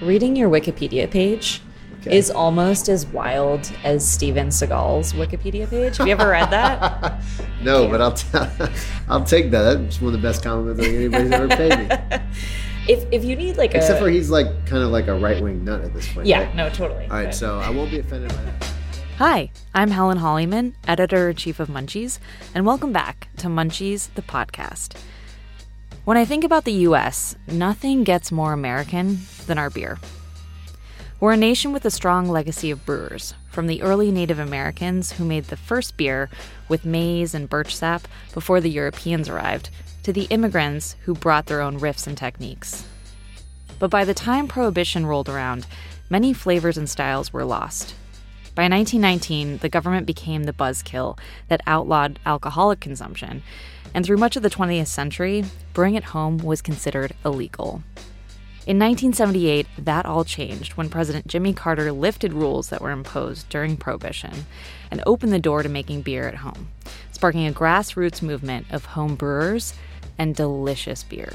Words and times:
Reading 0.00 0.36
your 0.36 0.50
Wikipedia 0.50 1.10
page 1.10 1.62
Okay. 2.02 2.16
is 2.18 2.30
almost 2.30 2.88
as 2.88 3.06
wild 3.06 3.72
as 3.82 4.06
Steven 4.06 4.48
Seagal's 4.48 5.12
Wikipedia 5.14 5.68
page. 5.68 5.96
Have 5.96 6.06
you 6.06 6.12
ever 6.12 6.28
read 6.28 6.50
that? 6.50 7.20
no, 7.62 7.88
but 7.88 8.00
I'll 8.00 8.12
t- 8.12 8.26
I'll 9.08 9.24
take 9.24 9.50
that. 9.50 9.62
That's 9.80 10.00
one 10.00 10.14
of 10.14 10.20
the 10.20 10.26
best 10.26 10.42
compliments 10.44 10.84
I 10.84 10.88
anybody's 10.90 11.30
ever 11.32 11.48
paid 11.48 11.78
me. 11.78 11.88
if 12.88 13.04
if 13.10 13.24
you 13.24 13.34
need 13.34 13.56
like 13.56 13.74
a 13.74 13.78
Except 13.78 13.98
for 13.98 14.08
he's 14.10 14.30
like 14.30 14.46
kind 14.66 14.82
of 14.84 14.90
like 14.90 15.08
a 15.08 15.14
right 15.14 15.42
wing 15.42 15.64
nut 15.64 15.80
at 15.80 15.94
this 15.94 16.12
point. 16.12 16.26
yeah, 16.26 16.44
right? 16.44 16.54
no, 16.54 16.68
totally. 16.68 17.04
All 17.04 17.10
right, 17.16 17.24
But- 17.26 17.34
so 17.34 17.58
I 17.58 17.70
won't 17.70 17.90
be 17.90 17.98
offended 17.98 18.28
by 18.30 18.42
that. 18.42 18.72
Hi, 19.18 19.50
I'm 19.74 19.90
Helen 19.90 20.18
Hollyman, 20.18 20.76
editor 20.86 21.30
in 21.30 21.36
chief 21.36 21.58
of 21.58 21.68
Munchies, 21.68 22.18
and 22.54 22.66
welcome 22.66 22.92
back 22.92 23.28
to 23.38 23.46
Munchies, 23.46 24.12
the 24.14 24.20
podcast. 24.22 24.94
When 26.06 26.16
I 26.16 26.24
think 26.24 26.44
about 26.44 26.62
the 26.62 26.86
US, 26.86 27.34
nothing 27.48 28.04
gets 28.04 28.30
more 28.30 28.52
American 28.52 29.22
than 29.48 29.58
our 29.58 29.70
beer. 29.70 29.98
We're 31.18 31.32
a 31.32 31.36
nation 31.36 31.72
with 31.72 31.84
a 31.84 31.90
strong 31.90 32.28
legacy 32.28 32.70
of 32.70 32.86
brewers, 32.86 33.34
from 33.50 33.66
the 33.66 33.82
early 33.82 34.12
Native 34.12 34.38
Americans 34.38 35.10
who 35.10 35.24
made 35.24 35.46
the 35.46 35.56
first 35.56 35.96
beer 35.96 36.30
with 36.68 36.84
maize 36.84 37.34
and 37.34 37.50
birch 37.50 37.74
sap 37.74 38.06
before 38.32 38.60
the 38.60 38.70
Europeans 38.70 39.28
arrived, 39.28 39.68
to 40.04 40.12
the 40.12 40.28
immigrants 40.30 40.94
who 41.06 41.14
brought 41.14 41.46
their 41.46 41.60
own 41.60 41.80
riffs 41.80 42.06
and 42.06 42.16
techniques. 42.16 42.86
But 43.80 43.90
by 43.90 44.04
the 44.04 44.14
time 44.14 44.46
Prohibition 44.46 45.06
rolled 45.06 45.28
around, 45.28 45.66
many 46.08 46.32
flavors 46.32 46.78
and 46.78 46.88
styles 46.88 47.32
were 47.32 47.44
lost. 47.44 47.96
By 48.54 48.68
1919, 48.68 49.58
the 49.58 49.68
government 49.68 50.06
became 50.06 50.44
the 50.44 50.52
buzzkill 50.52 51.18
that 51.48 51.62
outlawed 51.66 52.20
alcoholic 52.24 52.78
consumption, 52.78 53.42
and 53.96 54.04
through 54.04 54.18
much 54.18 54.36
of 54.36 54.42
the 54.42 54.50
20th 54.50 54.88
century, 54.88 55.42
brewing 55.72 55.94
it 55.94 56.04
home 56.04 56.36
was 56.36 56.60
considered 56.60 57.14
illegal. 57.24 57.82
In 58.66 58.78
1978, 58.78 59.66
that 59.78 60.04
all 60.04 60.22
changed 60.22 60.74
when 60.74 60.90
President 60.90 61.26
Jimmy 61.26 61.54
Carter 61.54 61.90
lifted 61.92 62.34
rules 62.34 62.68
that 62.68 62.82
were 62.82 62.90
imposed 62.90 63.48
during 63.48 63.78
Prohibition 63.78 64.44
and 64.90 65.02
opened 65.06 65.32
the 65.32 65.38
door 65.38 65.62
to 65.62 65.70
making 65.70 66.02
beer 66.02 66.28
at 66.28 66.34
home, 66.34 66.68
sparking 67.10 67.46
a 67.46 67.52
grassroots 67.52 68.20
movement 68.20 68.66
of 68.70 68.84
home 68.84 69.14
brewers 69.14 69.72
and 70.18 70.36
delicious 70.36 71.02
beer. 71.02 71.32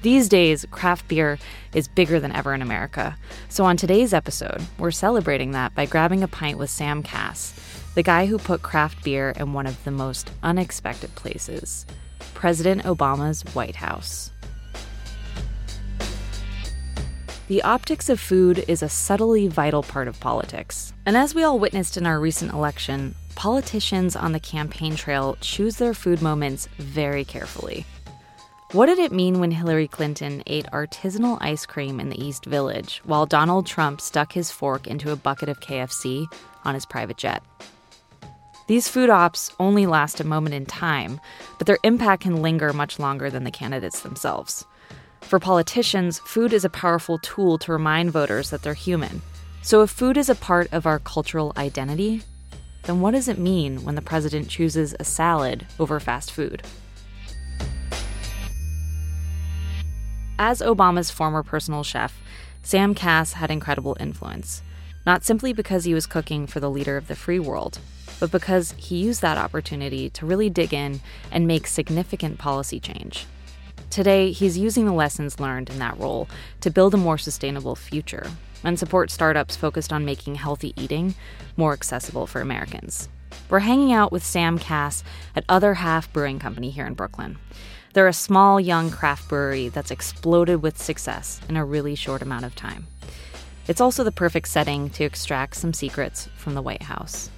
These 0.00 0.30
days, 0.30 0.64
craft 0.70 1.06
beer 1.06 1.38
is 1.74 1.86
bigger 1.86 2.18
than 2.18 2.32
ever 2.32 2.54
in 2.54 2.62
America. 2.62 3.18
So, 3.50 3.64
on 3.64 3.76
today's 3.76 4.14
episode, 4.14 4.62
we're 4.78 4.90
celebrating 4.90 5.50
that 5.52 5.74
by 5.74 5.84
grabbing 5.84 6.22
a 6.22 6.28
pint 6.28 6.56
with 6.56 6.70
Sam 6.70 7.02
Kass, 7.02 7.52
the 7.94 8.02
guy 8.02 8.26
who 8.26 8.38
put 8.38 8.62
craft 8.62 9.04
beer 9.04 9.34
in 9.36 9.52
one 9.52 9.66
of 9.66 9.82
the 9.84 9.90
most 9.90 10.30
unexpected 10.42 11.14
places 11.14 11.86
President 12.34 12.82
Obama's 12.82 13.42
White 13.54 13.76
House. 13.76 14.30
The 17.48 17.62
optics 17.62 18.08
of 18.08 18.18
food 18.18 18.64
is 18.66 18.82
a 18.82 18.88
subtly 18.88 19.46
vital 19.46 19.82
part 19.82 20.08
of 20.08 20.18
politics. 20.20 20.92
And 21.04 21.16
as 21.16 21.34
we 21.34 21.42
all 21.42 21.58
witnessed 21.58 21.96
in 21.96 22.06
our 22.06 22.18
recent 22.18 22.52
election, 22.52 23.14
politicians 23.34 24.16
on 24.16 24.32
the 24.32 24.40
campaign 24.40 24.96
trail 24.96 25.36
choose 25.40 25.76
their 25.76 25.92
food 25.92 26.22
moments 26.22 26.68
very 26.78 27.24
carefully. 27.24 27.84
What 28.72 28.86
did 28.86 28.98
it 28.98 29.12
mean 29.12 29.38
when 29.38 29.50
Hillary 29.50 29.86
Clinton 29.86 30.42
ate 30.46 30.64
artisanal 30.72 31.36
ice 31.42 31.66
cream 31.66 32.00
in 32.00 32.08
the 32.08 32.24
East 32.24 32.46
Village 32.46 33.02
while 33.04 33.26
Donald 33.26 33.66
Trump 33.66 34.00
stuck 34.00 34.32
his 34.32 34.50
fork 34.50 34.86
into 34.86 35.12
a 35.12 35.16
bucket 35.16 35.50
of 35.50 35.60
KFC 35.60 36.26
on 36.64 36.74
his 36.74 36.86
private 36.86 37.18
jet? 37.18 37.42
These 38.68 38.88
food 38.88 39.10
ops 39.10 39.50
only 39.58 39.86
last 39.86 40.20
a 40.20 40.24
moment 40.24 40.54
in 40.54 40.66
time, 40.66 41.20
but 41.58 41.66
their 41.66 41.78
impact 41.82 42.22
can 42.22 42.42
linger 42.42 42.72
much 42.72 42.98
longer 42.98 43.28
than 43.28 43.44
the 43.44 43.50
candidates 43.50 44.00
themselves. 44.00 44.64
For 45.20 45.38
politicians, 45.38 46.20
food 46.20 46.52
is 46.52 46.64
a 46.64 46.70
powerful 46.70 47.18
tool 47.18 47.58
to 47.58 47.72
remind 47.72 48.12
voters 48.12 48.50
that 48.50 48.62
they're 48.62 48.74
human. 48.74 49.22
So 49.62 49.82
if 49.82 49.90
food 49.90 50.16
is 50.16 50.28
a 50.28 50.34
part 50.34 50.72
of 50.72 50.86
our 50.86 50.98
cultural 50.98 51.52
identity, 51.56 52.22
then 52.84 53.00
what 53.00 53.12
does 53.12 53.28
it 53.28 53.38
mean 53.38 53.84
when 53.84 53.94
the 53.94 54.02
president 54.02 54.48
chooses 54.48 54.94
a 54.98 55.04
salad 55.04 55.66
over 55.78 55.98
fast 56.00 56.30
food? 56.32 56.62
As 60.38 60.60
Obama's 60.60 61.10
former 61.10 61.42
personal 61.42 61.82
chef, 61.82 62.20
Sam 62.62 62.94
Kass 62.94 63.34
had 63.34 63.50
incredible 63.50 63.96
influence, 64.00 64.62
not 65.04 65.24
simply 65.24 65.52
because 65.52 65.84
he 65.84 65.94
was 65.94 66.06
cooking 66.06 66.46
for 66.46 66.60
the 66.60 66.70
leader 66.70 66.96
of 66.96 67.08
the 67.08 67.16
free 67.16 67.38
world, 67.38 67.78
but 68.20 68.30
because 68.30 68.72
he 68.76 68.96
used 68.96 69.22
that 69.22 69.38
opportunity 69.38 70.08
to 70.10 70.26
really 70.26 70.48
dig 70.48 70.72
in 70.72 71.00
and 71.30 71.46
make 71.46 71.66
significant 71.66 72.38
policy 72.38 72.78
change. 72.78 73.26
Today, 73.90 74.32
he's 74.32 74.56
using 74.56 74.86
the 74.86 74.92
lessons 74.92 75.40
learned 75.40 75.68
in 75.68 75.78
that 75.78 75.98
role 75.98 76.28
to 76.60 76.70
build 76.70 76.94
a 76.94 76.96
more 76.96 77.18
sustainable 77.18 77.76
future 77.76 78.30
and 78.64 78.78
support 78.78 79.10
startups 79.10 79.56
focused 79.56 79.92
on 79.92 80.04
making 80.04 80.36
healthy 80.36 80.72
eating 80.76 81.14
more 81.56 81.72
accessible 81.72 82.26
for 82.26 82.40
Americans. 82.40 83.08
We're 83.50 83.58
hanging 83.58 83.92
out 83.92 84.12
with 84.12 84.24
Sam 84.24 84.58
Kass 84.58 85.04
at 85.36 85.44
Other 85.48 85.74
Half 85.74 86.12
Brewing 86.12 86.38
Company 86.38 86.70
here 86.70 86.86
in 86.86 86.94
Brooklyn. 86.94 87.38
They're 87.92 88.08
a 88.08 88.14
small, 88.14 88.58
young 88.58 88.90
craft 88.90 89.28
brewery 89.28 89.68
that's 89.68 89.90
exploded 89.90 90.62
with 90.62 90.78
success 90.78 91.40
in 91.48 91.56
a 91.56 91.64
really 91.64 91.94
short 91.94 92.22
amount 92.22 92.46
of 92.46 92.54
time. 92.54 92.86
It's 93.68 93.80
also 93.80 94.02
the 94.04 94.12
perfect 94.12 94.48
setting 94.48 94.90
to 94.90 95.04
extract 95.04 95.56
some 95.56 95.72
secrets 95.72 96.28
from 96.36 96.54
the 96.54 96.62
White 96.62 96.82
House. 96.82 97.30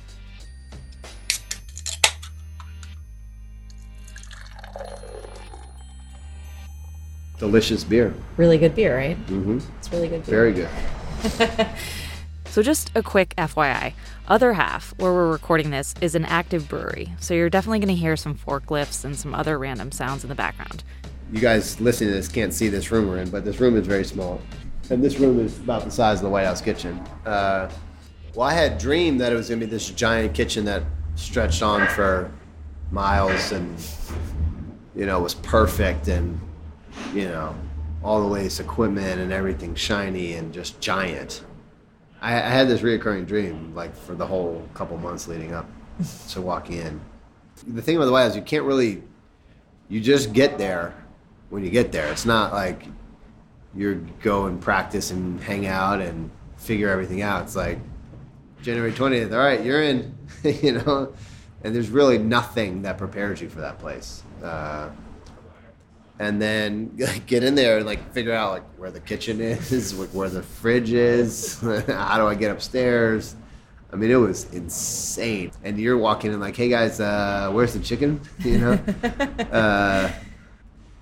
Delicious 7.39 7.85
beer. 7.85 8.15
Really 8.37 8.59
good 8.59 8.75
beer, 8.75 8.97
right? 8.97 9.17
hmm 9.17 9.59
It's 9.79 9.93
really 9.93 10.09
good 10.09 10.25
beer. 10.25 10.35
Very 10.35 10.53
good. 10.53 11.69
So, 12.55 12.63
just 12.63 12.93
a 12.95 13.03
quick 13.03 13.35
FYI 13.37 13.95
Other 14.29 14.53
Half, 14.53 14.95
where 14.99 15.13
we're 15.13 15.33
recording 15.33 15.71
this, 15.71 15.93
is 16.01 16.15
an 16.15 16.25
active 16.25 16.69
brewery, 16.69 17.13
so 17.19 17.35
you're 17.35 17.51
definitely 17.51 17.81
going 17.81 17.89
to 17.89 18.01
hear 18.01 18.17
some 18.17 18.37
forklifts 18.37 19.05
and 19.05 19.17
some 19.17 19.35
other 19.35 19.59
random 19.59 19.91
sounds 19.91 20.23
in 20.23 20.29
the 20.29 20.37
background. 20.37 20.85
You 21.33 21.41
guys 21.41 21.81
listening 21.81 22.11
to 22.11 22.15
this 22.15 22.29
can't 22.29 22.55
see 22.55 22.69
this 22.69 22.93
room 22.93 23.09
we're 23.09 23.19
in, 23.19 23.29
but 23.31 23.45
this 23.45 23.59
room 23.59 23.77
is 23.77 23.89
very 23.89 24.05
small. 24.05 24.41
And 24.91 25.03
this 25.03 25.19
room 25.19 25.41
is 25.41 25.59
about 25.59 25.85
the 25.85 25.91
size 25.91 26.19
of 26.19 26.25
the 26.25 26.31
White 26.31 26.47
House 26.47 26.61
kitchen. 26.61 26.99
Uh, 27.25 27.71
well, 28.35 28.49
I 28.49 28.53
had 28.53 28.79
dreamed 28.79 29.21
that 29.21 29.33
it 29.33 29.37
was 29.37 29.49
going 29.49 29.61
to 29.61 29.67
be 29.67 29.71
this 29.71 29.91
giant 29.91 30.35
kitchen 30.35 30.65
that 30.67 30.83
stretched 31.15 31.63
on 31.63 31.87
for 31.89 32.31
miles 32.91 33.53
and, 33.53 33.79
you 34.95 35.07
know, 35.07 35.21
was 35.21 35.35
perfect 35.35 36.09
and, 36.09 36.39
you 37.15 37.29
know, 37.29 37.55
all 38.03 38.21
the 38.21 38.27
latest 38.27 38.61
equipment 38.61 39.21
and 39.21 39.33
everything 39.33 39.75
shiny 39.75 40.35
and 40.35 40.53
just 40.53 40.81
giant. 40.81 41.45
I, 42.21 42.35
I 42.35 42.49
had 42.49 42.69
this 42.69 42.81
reoccurring 42.81 43.27
dream, 43.27 43.75
like, 43.75 43.97
for 43.97 44.15
the 44.15 44.27
whole 44.27 44.69
couple 44.75 44.97
months 44.99 45.29
leading 45.29 45.55
up 45.55 45.69
to 46.31 46.41
walking 46.41 46.79
in. 46.79 47.01
The 47.67 47.81
thing 47.81 47.97
about 47.97 48.07
the 48.07 48.13
White 48.13 48.25
House, 48.25 48.37
you 48.37 48.43
can't 48.43 48.65
really 48.65 49.03
you 49.89 50.01
just 50.01 50.33
get 50.33 50.59
there 50.59 50.95
when 51.51 51.65
you 51.65 51.71
get 51.71 51.93
there. 51.93 52.11
It's 52.11 52.27
not 52.27 52.53
like 52.53 52.87
you 53.77 54.07
go 54.23 54.47
and 54.47 54.61
practice 54.61 55.11
and 55.11 55.41
hang 55.41 55.67
out 55.67 56.01
and 56.01 56.31
figure 56.57 56.89
everything 56.89 57.23
out. 57.23 57.43
It's 57.43 57.57
like 57.57 57.79
January 58.63 58.93
20th, 58.93 59.33
all 59.33 59.39
right, 59.39 59.63
you're 59.65 59.83
in, 59.83 60.17
you 60.45 60.73
know? 60.73 61.13
And 61.63 61.75
there's 61.75 61.91
really 61.91 62.19
nothing 62.19 62.83
that 62.83 62.99
prepares 62.99 63.41
you 63.41 63.49
for 63.49 63.61
that 63.61 63.79
place. 63.79 64.23
Uh, 64.43 64.91
and 66.19 66.41
then 66.41 66.93
like, 66.99 67.27
get 67.27 67.43
in 67.43 67.55
there 67.55 67.79
and 67.79 67.87
like 67.87 68.13
figure 68.13 68.33
out 68.33 68.53
like 68.53 68.65
where 68.77 68.91
the 68.91 69.01
kitchen 69.01 69.41
is, 69.41 69.95
like 69.95 70.09
where 70.13 70.29
the 70.29 70.43
fridge 70.43 70.93
is, 70.93 71.61
how 71.61 72.19
do 72.19 72.27
I 72.27 72.35
get 72.35 72.51
upstairs? 72.51 73.37
I 73.93 73.97
mean, 73.97 74.11
it 74.11 74.17
was 74.17 74.53
insane. 74.53 75.53
And 75.63 75.79
you're 75.79 75.97
walking 75.97 76.33
in 76.33 76.41
like, 76.41 76.57
hey 76.57 76.69
guys, 76.69 76.99
uh, 76.99 77.51
where's 77.53 77.75
the 77.75 77.81
chicken? 77.81 78.21
You 78.41 78.59
know? 78.59 78.73
uh, 79.53 80.11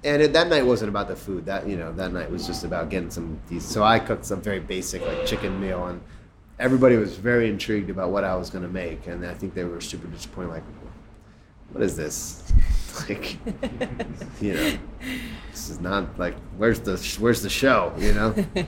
and 0.05 0.23
it, 0.23 0.33
that 0.33 0.49
night 0.49 0.67
wasn't 0.67 0.89
about 0.89 1.09
the 1.09 1.17
food. 1.17 1.47
That 1.47 1.67
you 1.67 1.77
know, 1.77 1.93
that 1.93 2.13
night 2.13 2.31
was 2.31 2.47
just 2.47 2.65
about 2.65 2.91
getting 2.91 3.11
some. 3.11 3.41
These, 3.49 3.65
so 3.65 3.83
I 3.83 3.99
cooked 3.99 4.25
some 4.25 4.41
very 4.41 4.61
basic 4.61 5.07
like 5.07 5.27
chicken 5.27 5.61
meal, 5.61 5.87
and 5.87 6.01
everybody 6.59 6.97
was 6.97 7.17
very 7.17 7.49
intrigued 7.49 7.91
about 7.91 8.11
what 8.11 8.25
I 8.25 8.35
was 8.37 8.51
going 8.51 8.65
to 8.65 8.71
make. 8.71 9.07
And 9.07 9.25
I 9.25 9.35
think 9.35 9.55
they 9.55 9.65
were 9.65 9.81
super 9.81 10.09
disappointed. 10.09 10.51
Like, 10.51 10.65
what 11.73 11.83
is 11.83 11.97
this? 11.97 12.53
like, 13.09 13.39
you 14.41 14.55
know, 14.55 14.79
this 15.51 15.71
is 15.71 15.81
not 15.81 16.19
like 16.19 16.35
where's 16.57 16.81
the 16.81 16.97
where's 17.21 17.43
the 17.43 17.51
show, 17.51 17.95
you 17.99 18.13
know? 18.13 18.35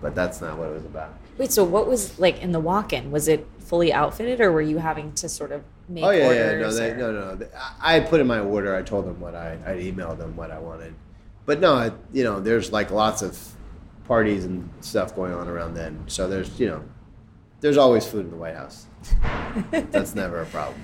but 0.00 0.14
that's 0.14 0.40
not 0.40 0.58
what 0.58 0.68
it 0.68 0.74
was 0.74 0.84
about. 0.84 1.14
Wait, 1.38 1.50
so 1.50 1.64
what 1.64 1.88
was 1.88 2.18
like 2.18 2.40
in 2.40 2.52
the 2.52 2.60
walk-in? 2.60 3.10
Was 3.10 3.26
it 3.26 3.46
fully 3.58 3.92
outfitted, 3.92 4.40
or 4.40 4.52
were 4.52 4.62
you 4.62 4.78
having 4.78 5.12
to 5.14 5.28
sort 5.28 5.50
of 5.50 5.64
make 5.92 6.04
Oh 6.04 6.10
yeah, 6.10 6.32
yeah, 6.32 6.58
no, 6.58 6.72
they, 6.72 6.90
or- 6.90 6.96
no, 6.96 7.12
no. 7.36 7.46
I 7.80 7.96
I 7.96 8.00
put 8.00 8.20
in 8.20 8.26
my 8.26 8.40
order. 8.40 8.74
I 8.74 8.82
told 8.82 9.06
them 9.06 9.20
what 9.20 9.34
I, 9.34 9.58
I 9.66 9.70
emailed 9.74 10.18
them 10.18 10.36
what 10.36 10.50
I 10.50 10.58
wanted. 10.58 10.94
But 11.44 11.60
no, 11.60 11.74
I, 11.74 11.92
you 12.12 12.24
know, 12.24 12.40
there's 12.40 12.72
like 12.72 12.90
lots 12.90 13.22
of 13.22 13.38
parties 14.06 14.44
and 14.44 14.68
stuff 14.80 15.14
going 15.14 15.32
on 15.32 15.48
around 15.48 15.74
then. 15.74 16.04
So 16.06 16.28
there's, 16.28 16.58
you 16.58 16.68
know, 16.68 16.84
there's 17.60 17.76
always 17.76 18.06
food 18.06 18.24
in 18.26 18.30
the 18.30 18.36
White 18.36 18.54
House. 18.54 18.86
That's 19.70 20.14
never 20.14 20.42
a 20.42 20.46
problem. 20.46 20.80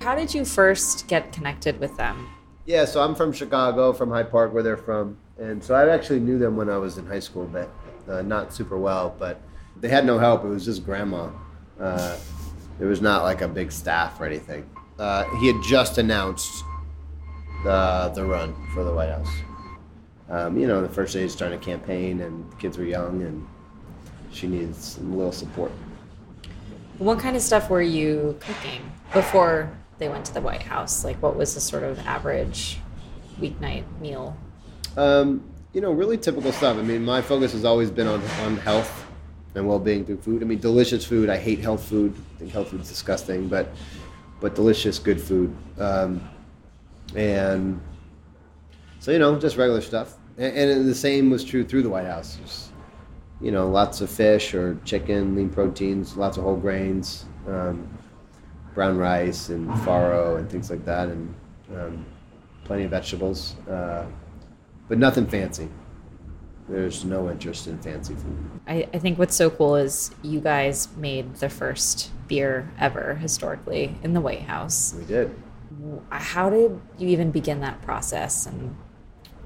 How 0.00 0.14
did 0.14 0.32
you 0.32 0.44
first 0.44 1.08
get 1.08 1.32
connected 1.32 1.80
with 1.80 1.96
them? 1.96 2.28
Yeah, 2.66 2.84
so 2.84 3.02
I'm 3.02 3.14
from 3.14 3.32
Chicago, 3.32 3.92
from 3.92 4.10
Hyde 4.10 4.30
Park, 4.30 4.52
where 4.52 4.62
they're 4.62 4.76
from, 4.76 5.16
and 5.38 5.64
so 5.64 5.74
I 5.74 5.88
actually 5.88 6.20
knew 6.20 6.38
them 6.38 6.54
when 6.54 6.68
I 6.68 6.76
was 6.76 6.98
in 6.98 7.06
high 7.06 7.18
school, 7.20 7.46
but 7.46 7.70
uh, 8.08 8.22
not 8.22 8.52
super 8.52 8.76
well. 8.76 9.14
But 9.18 9.40
they 9.80 9.88
had 9.88 10.04
no 10.04 10.18
help; 10.18 10.44
it 10.44 10.48
was 10.48 10.66
just 10.66 10.84
grandma. 10.84 11.30
Uh, 11.80 12.16
there 12.78 12.88
was 12.88 13.00
not 13.00 13.24
like 13.24 13.40
a 13.40 13.48
big 13.48 13.72
staff 13.72 14.20
or 14.20 14.26
anything. 14.26 14.68
Uh, 14.98 15.24
he 15.40 15.46
had 15.46 15.62
just 15.62 15.98
announced 15.98 16.64
the 17.64 18.12
the 18.14 18.24
run 18.24 18.54
for 18.74 18.84
the 18.84 18.92
White 18.92 19.10
House. 19.10 19.30
Um, 20.30 20.58
you 20.58 20.66
know, 20.66 20.82
the 20.82 20.88
first 20.88 21.14
day 21.14 21.22
he's 21.22 21.34
trying 21.34 21.52
to 21.52 21.58
campaign, 21.58 22.20
and 22.20 22.50
the 22.50 22.56
kids 22.56 22.76
were 22.76 22.84
young, 22.84 23.22
and 23.22 23.46
she 24.30 24.46
needed 24.46 24.74
some 24.76 25.16
little 25.16 25.32
support. 25.32 25.72
What 26.98 27.18
kind 27.18 27.36
of 27.36 27.42
stuff 27.42 27.70
were 27.70 27.82
you 27.82 28.36
cooking 28.40 28.92
before 29.12 29.70
they 29.98 30.08
went 30.08 30.24
to 30.26 30.34
the 30.34 30.40
White 30.40 30.62
House? 30.62 31.04
Like, 31.04 31.22
what 31.22 31.36
was 31.36 31.54
the 31.54 31.60
sort 31.60 31.82
of 31.82 31.98
average 32.00 32.78
weeknight 33.40 33.84
meal? 34.00 34.36
Um, 34.96 35.48
you 35.72 35.80
know, 35.80 35.92
really 35.92 36.18
typical 36.18 36.52
stuff. 36.52 36.76
I 36.76 36.82
mean, 36.82 37.04
my 37.04 37.22
focus 37.22 37.52
has 37.52 37.64
always 37.64 37.90
been 37.90 38.06
on, 38.06 38.20
on 38.42 38.56
health 38.58 39.07
and 39.58 39.68
well-being 39.68 40.04
through 40.04 40.18
food. 40.18 40.42
I 40.42 40.46
mean, 40.46 40.58
delicious 40.58 41.04
food. 41.04 41.28
I 41.28 41.36
hate 41.36 41.58
health 41.58 41.84
food. 41.84 42.14
I 42.36 42.38
think 42.38 42.52
health 42.52 42.70
food's 42.70 42.88
disgusting, 42.88 43.48
but 43.48 43.68
but 44.40 44.54
delicious, 44.54 44.98
good 44.98 45.20
food. 45.20 45.54
Um, 45.78 46.26
and 47.14 47.80
so 49.00 49.10
you 49.10 49.18
know, 49.18 49.38
just 49.38 49.56
regular 49.56 49.80
stuff. 49.80 50.16
And, 50.38 50.56
and 50.56 50.88
the 50.88 50.94
same 50.94 51.30
was 51.30 51.44
true 51.44 51.64
through 51.64 51.82
the 51.82 51.90
White 51.90 52.06
House. 52.06 52.38
Just, 52.42 52.70
you 53.40 53.50
know, 53.50 53.68
lots 53.68 54.00
of 54.00 54.10
fish 54.10 54.54
or 54.54 54.78
chicken, 54.84 55.34
lean 55.36 55.50
proteins, 55.50 56.16
lots 56.16 56.36
of 56.36 56.44
whole 56.44 56.56
grains, 56.56 57.24
um, 57.46 57.88
brown 58.74 58.96
rice 58.96 59.48
and 59.48 59.68
farro 59.84 60.38
and 60.38 60.48
things 60.48 60.70
like 60.70 60.84
that, 60.84 61.08
and 61.08 61.34
um, 61.76 62.06
plenty 62.64 62.84
of 62.84 62.90
vegetables. 62.90 63.56
Uh, 63.68 64.06
but 64.88 64.98
nothing 64.98 65.26
fancy. 65.26 65.68
There's 66.68 67.04
no 67.04 67.30
interest 67.30 67.66
in 67.66 67.78
fancy 67.78 68.14
food. 68.14 68.36
I, 68.66 68.86
I 68.92 68.98
think 68.98 69.18
what's 69.18 69.34
so 69.34 69.48
cool 69.50 69.76
is 69.76 70.10
you 70.22 70.40
guys 70.40 70.88
made 70.96 71.36
the 71.36 71.48
first 71.48 72.10
beer 72.28 72.70
ever 72.78 73.14
historically 73.14 73.96
in 74.02 74.12
the 74.12 74.20
White 74.20 74.42
House. 74.42 74.94
We 74.98 75.04
did. 75.04 75.34
How 76.10 76.50
did 76.50 76.78
you 76.98 77.08
even 77.08 77.30
begin 77.30 77.60
that 77.60 77.80
process? 77.82 78.46
And 78.46 78.76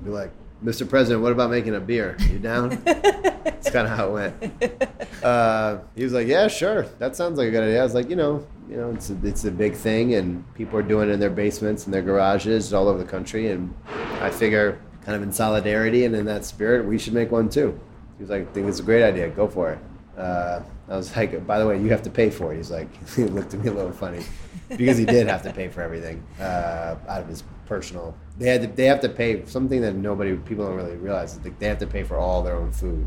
Be 0.04 0.10
like, 0.10 0.32
Mr. 0.64 0.88
President, 0.88 1.22
what 1.22 1.32
about 1.32 1.50
making 1.50 1.74
a 1.74 1.80
beer? 1.80 2.16
You 2.30 2.38
down? 2.38 2.70
That's 2.84 3.70
kind 3.70 3.86
of 3.86 3.96
how 3.96 4.16
it 4.16 4.32
went. 4.40 5.22
Uh, 5.22 5.78
he 5.94 6.02
was 6.02 6.12
like, 6.12 6.26
Yeah, 6.26 6.48
sure. 6.48 6.82
That 6.98 7.14
sounds 7.14 7.38
like 7.38 7.48
a 7.48 7.50
good 7.50 7.62
idea. 7.62 7.80
I 7.80 7.84
was 7.84 7.94
like, 7.94 8.10
you 8.10 8.16
know, 8.16 8.44
you 8.68 8.76
know, 8.76 8.90
it's 8.90 9.10
a, 9.10 9.16
it's 9.24 9.44
a 9.44 9.50
big 9.50 9.74
thing, 9.74 10.14
and 10.14 10.44
people 10.54 10.78
are 10.78 10.82
doing 10.82 11.08
it 11.08 11.12
in 11.12 11.20
their 11.20 11.30
basements 11.30 11.84
and 11.84 11.92
their 11.94 12.02
garages 12.02 12.72
all 12.72 12.88
over 12.88 12.98
the 12.98 13.04
country, 13.08 13.50
and 13.50 13.74
I 14.20 14.30
figure, 14.30 14.80
kind 15.04 15.16
of 15.16 15.22
in 15.22 15.32
solidarity 15.32 16.04
and 16.04 16.14
in 16.14 16.26
that 16.26 16.44
spirit, 16.44 16.86
we 16.86 16.98
should 16.98 17.12
make 17.12 17.30
one 17.30 17.48
too. 17.48 17.78
He 18.18 18.22
was 18.22 18.30
like, 18.30 18.48
I 18.48 18.52
think 18.52 18.68
it's 18.68 18.80
a 18.80 18.84
great 18.84 19.02
idea. 19.02 19.28
Go 19.28 19.48
for 19.48 19.72
it. 19.72 19.78
Uh, 20.16 20.62
I 20.88 20.96
was 20.96 21.14
like, 21.16 21.46
by 21.46 21.58
the 21.58 21.66
way, 21.66 21.80
you 21.80 21.88
have 21.90 22.02
to 22.02 22.10
pay 22.10 22.30
for 22.30 22.52
it. 22.52 22.56
He's 22.56 22.70
like, 22.70 22.88
he 23.16 23.24
looked 23.24 23.54
at 23.54 23.60
me 23.60 23.68
a 23.68 23.72
little 23.72 23.92
funny 23.92 24.24
because 24.68 24.98
he 24.98 25.04
did 25.04 25.26
have 25.26 25.42
to 25.42 25.52
pay 25.52 25.68
for 25.68 25.82
everything 25.82 26.24
uh, 26.40 26.96
out 27.08 27.22
of 27.22 27.28
his 27.28 27.42
personal. 27.66 28.16
They 28.38 28.48
had 28.48 28.62
to, 28.62 28.66
they 28.68 28.86
have 28.86 29.00
to 29.00 29.08
pay 29.08 29.44
something 29.46 29.80
that 29.80 29.94
nobody 29.94 30.36
people 30.36 30.66
don't 30.66 30.76
really 30.76 30.96
realize. 30.96 31.36
is 31.36 31.44
like 31.44 31.58
they 31.58 31.66
have 31.66 31.78
to 31.78 31.86
pay 31.86 32.02
for 32.02 32.16
all 32.16 32.42
their 32.42 32.56
own 32.56 32.72
food. 32.72 33.06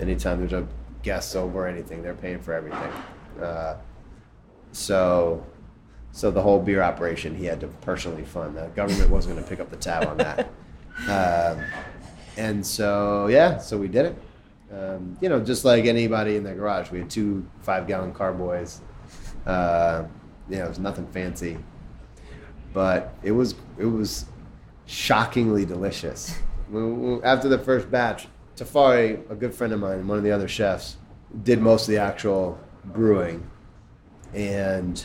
Anytime 0.00 0.38
there's 0.38 0.52
a 0.52 0.66
guest 1.02 1.36
over 1.36 1.64
or 1.64 1.68
anything, 1.68 2.02
they're 2.02 2.14
paying 2.14 2.40
for 2.40 2.54
everything. 2.54 2.92
Uh, 3.40 3.76
so, 4.72 5.44
so 6.12 6.30
the 6.30 6.40
whole 6.40 6.60
beer 6.60 6.82
operation 6.82 7.34
he 7.34 7.44
had 7.44 7.60
to 7.60 7.66
personally 7.66 8.24
fund. 8.24 8.56
The 8.56 8.66
government 8.68 9.10
wasn't 9.10 9.34
going 9.34 9.44
to 9.44 9.50
pick 9.50 9.60
up 9.60 9.70
the 9.70 9.76
tab 9.76 10.06
on 10.06 10.16
that. 10.18 10.50
Um, 11.08 11.64
and 12.36 12.64
so 12.64 13.26
yeah, 13.28 13.58
so 13.58 13.78
we 13.78 13.88
did 13.88 14.06
it. 14.06 14.16
Um, 14.72 15.16
you 15.20 15.28
know, 15.28 15.40
just 15.40 15.64
like 15.64 15.86
anybody 15.86 16.36
in 16.36 16.44
the 16.44 16.52
garage, 16.54 16.90
we 16.90 17.00
had 17.00 17.10
two 17.10 17.46
five-gallon 17.60 18.12
carboys. 18.12 18.80
Uh, 19.46 20.04
you 20.48 20.58
know, 20.58 20.66
it 20.66 20.68
was 20.68 20.78
nothing 20.78 21.06
fancy, 21.08 21.58
but 22.72 23.14
it 23.22 23.32
was 23.32 23.54
it 23.78 23.86
was 23.86 24.26
shockingly 24.86 25.64
delicious. 25.64 26.38
After 27.24 27.48
the 27.48 27.58
first 27.58 27.90
batch, 27.90 28.28
Tafari, 28.56 29.28
a 29.30 29.34
good 29.34 29.54
friend 29.54 29.72
of 29.72 29.80
mine, 29.80 30.00
and 30.00 30.08
one 30.08 30.18
of 30.18 30.24
the 30.24 30.30
other 30.30 30.48
chefs, 30.48 30.96
did 31.42 31.60
most 31.60 31.88
of 31.88 31.92
the 31.92 31.98
actual 31.98 32.58
brewing, 32.84 33.48
and 34.34 35.04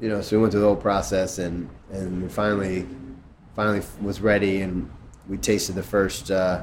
you 0.00 0.08
know, 0.08 0.20
so 0.20 0.36
we 0.36 0.42
went 0.42 0.52
through 0.52 0.60
the 0.60 0.66
whole 0.66 0.76
process, 0.76 1.38
and 1.38 1.68
and 1.92 2.30
finally 2.32 2.86
finally 3.54 3.82
was 4.00 4.20
ready, 4.20 4.62
and 4.62 4.90
we 5.28 5.36
tasted 5.36 5.74
the 5.74 5.82
first 5.82 6.30
uh, 6.30 6.62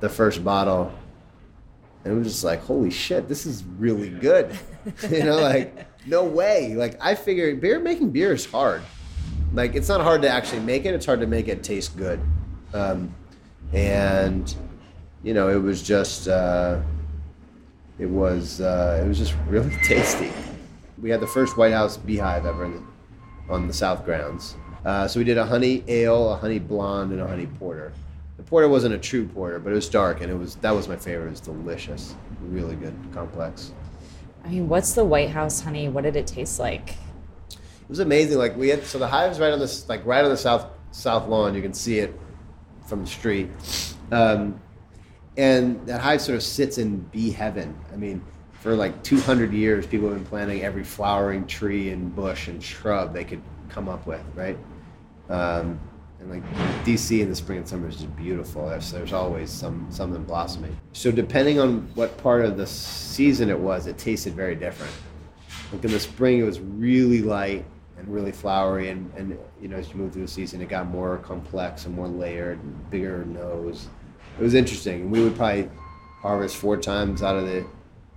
the 0.00 0.08
first 0.08 0.44
bottle, 0.44 0.92
and 2.04 2.14
it 2.14 2.16
was 2.16 2.28
just 2.28 2.44
like, 2.44 2.60
holy 2.60 2.90
shit, 2.90 3.28
this 3.28 3.46
is 3.46 3.64
really 3.78 4.10
good. 4.10 4.58
you 5.10 5.22
know, 5.22 5.36
like 5.36 5.86
no 6.06 6.24
way. 6.24 6.74
Like 6.74 6.96
I 7.00 7.14
figured, 7.14 7.60
beer 7.60 7.78
making 7.78 8.10
beer 8.10 8.32
is 8.32 8.44
hard. 8.44 8.82
Like 9.52 9.74
it's 9.74 9.88
not 9.88 10.00
hard 10.00 10.22
to 10.22 10.28
actually 10.28 10.60
make 10.60 10.84
it; 10.84 10.94
it's 10.94 11.06
hard 11.06 11.20
to 11.20 11.26
make 11.26 11.48
it 11.48 11.62
taste 11.62 11.96
good. 11.96 12.20
Um, 12.74 13.14
and 13.72 14.54
you 15.22 15.34
know, 15.34 15.48
it 15.48 15.62
was 15.62 15.82
just 15.82 16.26
uh, 16.28 16.80
it 17.98 18.06
was 18.06 18.60
uh, 18.60 19.00
it 19.02 19.06
was 19.06 19.18
just 19.18 19.34
really 19.46 19.76
tasty. 19.84 20.32
We 21.00 21.10
had 21.10 21.20
the 21.20 21.26
first 21.26 21.56
White 21.56 21.72
House 21.72 21.96
beehive 21.96 22.46
ever 22.46 22.64
in 22.64 22.74
the, 22.74 23.52
on 23.52 23.66
the 23.66 23.72
South 23.72 24.04
grounds. 24.04 24.56
Uh, 24.84 25.06
so 25.06 25.20
we 25.20 25.24
did 25.24 25.38
a 25.38 25.44
honey 25.44 25.84
ale, 25.86 26.32
a 26.32 26.36
honey 26.36 26.58
blonde, 26.58 27.12
and 27.12 27.20
a 27.20 27.26
honey 27.26 27.46
porter. 27.46 27.92
The 28.36 28.42
porter 28.42 28.68
wasn't 28.68 28.94
a 28.94 28.98
true 28.98 29.26
porter, 29.26 29.58
but 29.58 29.70
it 29.70 29.74
was 29.74 29.88
dark, 29.88 30.20
and 30.20 30.30
it 30.30 30.34
was 30.34 30.56
that 30.56 30.72
was 30.72 30.88
my 30.88 30.96
favorite. 30.96 31.28
It 31.28 31.30
was 31.30 31.40
delicious, 31.40 32.14
really 32.42 32.74
good, 32.74 32.94
complex. 33.12 33.72
I 34.44 34.48
mean, 34.48 34.68
what's 34.68 34.94
the 34.94 35.04
White 35.04 35.30
House 35.30 35.60
honey? 35.60 35.88
What 35.88 36.02
did 36.02 36.16
it 36.16 36.26
taste 36.26 36.58
like? 36.58 36.96
It 37.50 37.88
was 37.88 38.00
amazing. 38.00 38.38
Like 38.38 38.56
we 38.56 38.68
had, 38.68 38.84
so 38.84 38.98
the 38.98 39.06
hive's 39.06 39.38
right 39.38 39.52
on 39.52 39.60
this, 39.60 39.88
like 39.88 40.04
right 40.04 40.24
on 40.24 40.30
the 40.30 40.36
south 40.36 40.66
south 40.90 41.28
lawn. 41.28 41.54
You 41.54 41.62
can 41.62 41.74
see 41.74 42.00
it 42.00 42.18
from 42.86 43.02
the 43.02 43.10
street, 43.10 43.50
um, 44.10 44.60
and 45.36 45.86
that 45.86 46.00
hive 46.00 46.20
sort 46.20 46.34
of 46.34 46.42
sits 46.42 46.78
in 46.78 46.98
bee 47.12 47.30
heaven. 47.30 47.78
I 47.92 47.96
mean, 47.96 48.20
for 48.62 48.74
like 48.74 49.00
200 49.04 49.52
years, 49.52 49.86
people 49.86 50.08
have 50.08 50.18
been 50.18 50.26
planting 50.26 50.62
every 50.62 50.84
flowering 50.84 51.46
tree 51.46 51.90
and 51.90 52.14
bush 52.14 52.48
and 52.48 52.62
shrub 52.62 53.12
they 53.12 53.24
could 53.24 53.42
come 53.68 53.88
up 53.88 54.06
with, 54.06 54.22
right? 54.34 54.58
Um, 55.28 55.80
and 56.22 56.30
like 56.30 56.44
DC 56.84 57.20
in 57.20 57.28
the 57.28 57.34
spring 57.34 57.58
and 57.58 57.68
summer 57.68 57.88
is 57.88 57.96
just 57.96 58.16
beautiful. 58.16 58.68
There's, 58.68 58.92
there's 58.92 59.12
always 59.12 59.50
some 59.50 59.86
something 59.90 60.22
blossoming. 60.24 60.76
So 60.92 61.10
depending 61.10 61.58
on 61.58 61.88
what 61.94 62.16
part 62.18 62.44
of 62.44 62.56
the 62.56 62.66
season 62.66 63.50
it 63.50 63.58
was, 63.58 63.86
it 63.86 63.98
tasted 63.98 64.34
very 64.34 64.54
different. 64.54 64.92
Like 65.72 65.84
in 65.84 65.90
the 65.90 66.00
spring, 66.00 66.38
it 66.38 66.44
was 66.44 66.60
really 66.60 67.22
light 67.22 67.64
and 67.98 68.08
really 68.08 68.32
flowery, 68.32 68.90
and, 68.90 69.12
and 69.16 69.38
you 69.60 69.68
know 69.68 69.76
as 69.76 69.88
you 69.88 69.96
move 69.96 70.12
through 70.12 70.22
the 70.22 70.28
season, 70.28 70.60
it 70.60 70.68
got 70.68 70.86
more 70.86 71.18
complex 71.18 71.86
and 71.86 71.94
more 71.94 72.08
layered, 72.08 72.62
and 72.62 72.90
bigger 72.90 73.24
nose. 73.24 73.88
It 74.38 74.42
was 74.42 74.54
interesting. 74.54 75.10
We 75.10 75.22
would 75.22 75.36
probably 75.36 75.70
harvest 76.20 76.56
four 76.56 76.76
times 76.76 77.22
out 77.22 77.36
of 77.36 77.46
the 77.46 77.66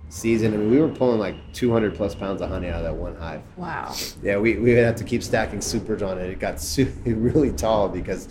season. 0.08 0.54
I 0.54 0.56
mean, 0.56 0.70
we 0.70 0.78
were 0.78 0.88
pulling 0.88 1.18
like 1.18 1.36
200 1.52 1.94
plus 1.94 2.14
pounds 2.14 2.40
of 2.40 2.48
honey 2.48 2.68
out 2.68 2.76
of 2.76 2.84
that 2.84 2.94
one 2.94 3.16
hive. 3.16 3.42
Wow. 3.56 3.94
Yeah, 4.22 4.38
we, 4.38 4.54
we 4.56 4.74
would 4.74 4.84
have 4.84 4.96
to 4.96 5.04
keep 5.04 5.22
stacking 5.22 5.60
supers 5.60 6.02
on 6.02 6.18
it. 6.18 6.30
It 6.30 6.38
got 6.38 6.60
su- 6.60 6.92
really 7.04 7.52
tall 7.52 7.88
because 7.88 8.28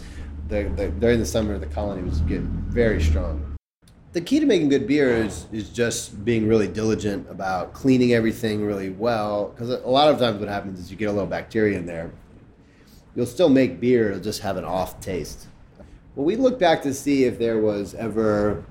the, 0.47 0.63
the, 0.75 0.89
during 0.89 1.19
the 1.19 1.25
summer 1.25 1.57
the 1.57 1.65
colony 1.67 2.03
was 2.03 2.21
getting 2.21 2.47
very 2.69 3.01
strong. 3.01 3.55
The 4.13 4.21
key 4.21 4.39
to 4.39 4.45
making 4.45 4.69
good 4.69 4.87
beer 4.87 5.09
is, 5.09 5.45
is 5.51 5.69
just 5.69 6.23
being 6.23 6.47
really 6.47 6.69
diligent 6.69 7.29
about 7.29 7.73
cleaning 7.73 8.13
everything 8.13 8.65
really 8.65 8.89
well. 8.89 9.49
Because 9.49 9.69
a 9.69 9.89
lot 9.89 10.07
of 10.07 10.17
times 10.19 10.39
what 10.39 10.47
happens 10.47 10.79
is 10.79 10.89
you 10.89 10.95
get 10.95 11.09
a 11.09 11.11
little 11.11 11.27
bacteria 11.27 11.77
in 11.77 11.85
there. 11.85 12.11
You'll 13.13 13.25
still 13.25 13.49
make 13.49 13.81
beer, 13.81 14.11
it'll 14.11 14.21
just 14.21 14.41
have 14.41 14.55
an 14.55 14.63
off 14.63 15.01
taste. 15.01 15.47
Well, 16.15 16.25
we 16.25 16.37
looked 16.37 16.59
back 16.59 16.81
to 16.83 16.93
see 16.93 17.25
if 17.25 17.37
there 17.37 17.59
was 17.59 17.93
ever, 17.95 18.63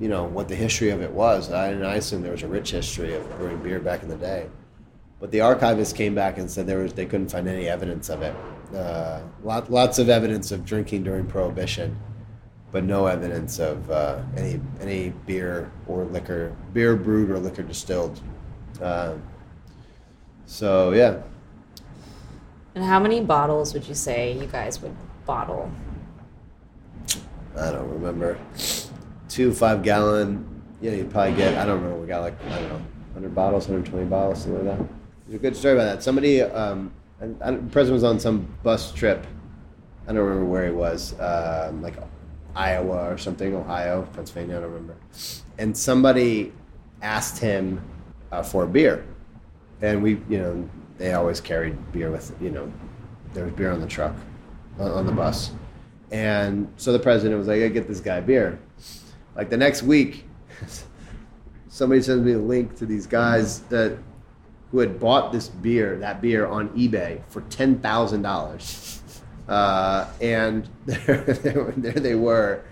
you 0.00 0.08
know, 0.08 0.24
what 0.24 0.48
the 0.48 0.54
history 0.54 0.90
of 0.90 1.00
it 1.00 1.10
was. 1.10 1.50
I, 1.50 1.68
and 1.68 1.86
I 1.86 1.94
assume 1.96 2.22
there 2.22 2.32
was 2.32 2.42
a 2.42 2.48
rich 2.48 2.72
history 2.72 3.14
of 3.14 3.28
brewing 3.38 3.62
beer 3.62 3.80
back 3.80 4.02
in 4.02 4.08
the 4.08 4.16
day. 4.16 4.48
But 5.20 5.30
the 5.30 5.40
archivist 5.40 5.96
came 5.96 6.14
back 6.14 6.38
and 6.38 6.50
said 6.50 6.66
there 6.66 6.80
was 6.80 6.92
they 6.92 7.06
couldn't 7.06 7.28
find 7.28 7.48
any 7.48 7.68
evidence 7.68 8.10
of 8.10 8.22
it. 8.22 8.34
Uh, 8.74 9.20
lot, 9.42 9.70
lots 9.70 9.98
of 9.98 10.08
evidence 10.08 10.52
of 10.52 10.64
drinking 10.64 11.04
during 11.04 11.26
Prohibition, 11.26 11.96
but 12.72 12.84
no 12.84 13.06
evidence 13.06 13.58
of 13.58 13.90
uh, 13.90 14.20
any 14.36 14.60
any 14.80 15.10
beer 15.26 15.70
or 15.86 16.04
liquor, 16.04 16.54
beer 16.72 16.96
brewed 16.96 17.30
or 17.30 17.38
liquor 17.38 17.62
distilled. 17.62 18.20
Uh, 18.82 19.14
so 20.46 20.92
yeah, 20.92 21.22
And 22.74 22.84
how 22.84 22.98
many 22.98 23.20
bottles 23.20 23.72
would 23.72 23.86
you 23.86 23.94
say 23.94 24.32
you 24.32 24.46
guys 24.46 24.82
would 24.82 24.94
bottle? 25.24 25.70
I 27.56 27.70
don't 27.70 27.88
remember. 27.88 28.36
Two 29.34 29.52
five 29.52 29.82
gallon. 29.82 30.62
Yeah, 30.80 30.92
you'd 30.92 31.10
probably 31.10 31.34
get. 31.34 31.58
I 31.58 31.66
don't 31.66 31.82
remember. 31.82 32.00
We 32.00 32.06
got 32.06 32.20
like 32.20 32.40
I 32.44 32.60
don't 32.60 32.68
know, 32.68 32.82
hundred 33.14 33.34
bottles, 33.34 33.66
hundred 33.66 33.84
twenty 33.84 34.04
bottles, 34.04 34.42
something 34.42 34.64
like 34.64 34.78
that. 34.78 34.88
There's 35.26 35.34
a 35.34 35.42
good 35.42 35.56
story 35.56 35.74
about 35.74 35.86
that. 35.86 36.04
Somebody, 36.04 36.42
um, 36.42 36.92
and, 37.18 37.36
and 37.40 37.66
the 37.68 37.72
president 37.72 37.94
was 37.94 38.04
on 38.04 38.20
some 38.20 38.46
bus 38.62 38.92
trip. 38.92 39.26
I 40.06 40.12
don't 40.12 40.22
remember 40.22 40.44
where 40.44 40.66
he 40.66 40.70
was, 40.70 41.18
um, 41.18 41.82
like 41.82 41.96
Iowa 42.54 43.10
or 43.12 43.18
something, 43.18 43.56
Ohio, 43.56 44.06
Pennsylvania. 44.12 44.58
I 44.58 44.60
don't 44.60 44.70
remember. 44.70 44.94
And 45.58 45.76
somebody 45.76 46.52
asked 47.02 47.40
him 47.40 47.82
uh, 48.30 48.44
for 48.44 48.62
a 48.62 48.68
beer, 48.68 49.04
and 49.82 50.00
we, 50.00 50.10
you 50.28 50.38
know, 50.38 50.70
they 50.96 51.14
always 51.14 51.40
carried 51.40 51.76
beer 51.90 52.12
with, 52.12 52.32
you 52.40 52.50
know, 52.50 52.72
there 53.32 53.46
was 53.46 53.54
beer 53.54 53.72
on 53.72 53.80
the 53.80 53.88
truck, 53.88 54.14
on, 54.78 54.92
on 54.92 55.06
the 55.06 55.12
bus. 55.12 55.50
And 56.12 56.72
so 56.76 56.92
the 56.92 57.00
president 57.00 57.36
was 57.36 57.48
like, 57.48 57.62
I 57.62 57.66
get 57.66 57.88
this 57.88 57.98
guy 57.98 58.20
beer. 58.20 58.60
Like 59.36 59.50
the 59.50 59.56
next 59.56 59.82
week, 59.82 60.24
somebody 61.68 62.02
sends 62.02 62.24
me 62.24 62.32
a 62.32 62.38
link 62.38 62.76
to 62.76 62.86
these 62.86 63.06
guys 63.06 63.60
that 63.62 63.98
who 64.70 64.80
had 64.80 64.98
bought 64.98 65.32
this 65.32 65.48
beer, 65.48 65.98
that 65.98 66.20
beer 66.20 66.46
on 66.46 66.68
eBay 66.70 67.22
for 67.28 67.42
ten 67.42 67.78
thousand 67.78 68.22
dollars. 68.22 69.00
Uh, 69.48 70.08
and 70.20 70.68
there, 70.86 70.96
there, 71.42 71.72
there 71.76 71.92
they 71.92 72.14
were 72.14 72.64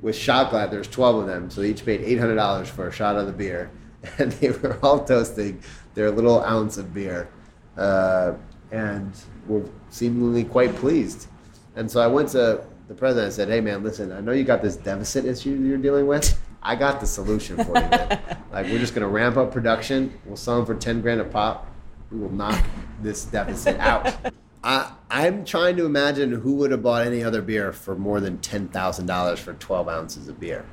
with 0.00 0.14
shot 0.16 0.50
glass. 0.50 0.70
There's 0.70 0.88
twelve 0.88 1.16
of 1.16 1.26
them, 1.26 1.50
so 1.50 1.60
they 1.60 1.70
each 1.70 1.84
paid 1.84 2.00
eight 2.02 2.18
hundred 2.18 2.36
dollars 2.36 2.68
for 2.68 2.88
a 2.88 2.92
shot 2.92 3.16
of 3.16 3.26
the 3.26 3.32
beer, 3.32 3.70
and 4.18 4.32
they 4.32 4.50
were 4.50 4.78
all 4.82 5.04
toasting 5.04 5.62
their 5.94 6.10
little 6.10 6.44
ounce 6.44 6.78
of 6.78 6.92
beer, 6.94 7.28
uh, 7.76 8.34
and 8.70 9.12
were 9.46 9.64
seemingly 9.90 10.44
quite 10.44 10.74
pleased. 10.76 11.26
And 11.74 11.90
so 11.90 12.00
I 12.00 12.06
went 12.06 12.28
to 12.30 12.64
the 12.92 12.98
president 12.98 13.26
and 13.26 13.34
said, 13.34 13.48
"Hey, 13.48 13.60
man, 13.60 13.82
listen. 13.82 14.12
I 14.12 14.20
know 14.20 14.32
you 14.32 14.44
got 14.44 14.62
this 14.62 14.76
deficit 14.76 15.24
issue 15.24 15.50
you're 15.50 15.78
dealing 15.78 16.06
with. 16.06 16.38
I 16.62 16.76
got 16.76 17.00
the 17.00 17.06
solution 17.06 17.56
for 17.56 17.76
you. 17.76 17.88
Man. 17.88 18.20
like, 18.52 18.66
we're 18.66 18.78
just 18.78 18.94
gonna 18.94 19.08
ramp 19.08 19.36
up 19.36 19.52
production. 19.52 20.18
We'll 20.24 20.36
sell 20.36 20.56
them 20.56 20.66
for 20.66 20.74
ten 20.74 21.00
grand 21.00 21.20
a 21.20 21.24
pop. 21.24 21.68
We 22.10 22.18
will 22.18 22.32
knock 22.32 22.62
this 23.00 23.24
deficit 23.24 23.78
out." 23.78 24.14
I, 24.64 24.92
I'm 25.10 25.44
trying 25.44 25.76
to 25.78 25.86
imagine 25.86 26.30
who 26.30 26.54
would 26.56 26.70
have 26.70 26.84
bought 26.84 27.04
any 27.04 27.24
other 27.24 27.42
beer 27.42 27.72
for 27.72 27.96
more 27.96 28.20
than 28.20 28.38
ten 28.38 28.68
thousand 28.68 29.06
dollars 29.06 29.40
for 29.40 29.54
twelve 29.54 29.88
ounces 29.88 30.28
of 30.28 30.38
beer. 30.38 30.64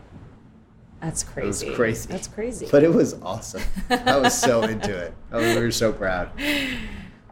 That's 1.02 1.24
crazy. 1.24 1.66
It 1.66 1.70
was 1.70 1.78
crazy. 1.78 2.08
That's 2.10 2.28
crazy. 2.28 2.68
But 2.70 2.84
it 2.84 2.94
was 2.94 3.16
awesome. 3.22 3.64
I 3.90 4.18
was 4.18 4.38
so 4.38 4.62
into 4.64 4.96
it. 4.96 5.14
I 5.32 5.38
was, 5.38 5.56
we 5.56 5.62
were 5.62 5.72
so 5.72 5.94
proud. 5.94 6.30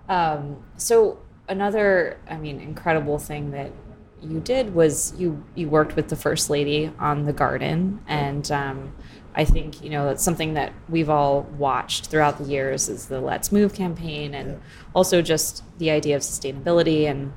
Um, 0.08 0.64
so 0.78 1.20
another, 1.50 2.18
I 2.30 2.38
mean, 2.38 2.62
incredible 2.62 3.20
thing 3.20 3.52
that 3.52 3.72
you 4.22 4.40
did 4.40 4.74
was 4.74 5.14
you 5.18 5.44
you 5.56 5.70
worked 5.70 5.96
with 5.96 6.08
the 6.10 6.16
first 6.16 6.50
lady 6.50 6.92
on 7.00 7.24
the 7.26 7.34
garden, 7.34 8.02
and 8.08 8.50
um, 8.52 8.96
I 9.36 9.46
think 9.46 9.84
you 9.84 9.90
know 9.90 10.06
that's 10.06 10.24
something 10.24 10.54
that 10.56 10.74
we've 10.90 11.10
all 11.10 11.44
watched 11.58 12.08
throughout 12.08 12.38
the 12.38 12.46
years 12.46 12.90
is 12.90 13.08
the 13.08 13.20
Let's 13.22 13.52
Move 13.52 13.74
campaign, 13.74 14.34
and 14.34 14.52
Yeah. 14.52 14.58
also 14.96 15.22
just 15.22 15.64
the 15.78 15.92
idea 15.92 16.16
of 16.16 16.22
sustainability 16.24 17.06
and 17.10 17.32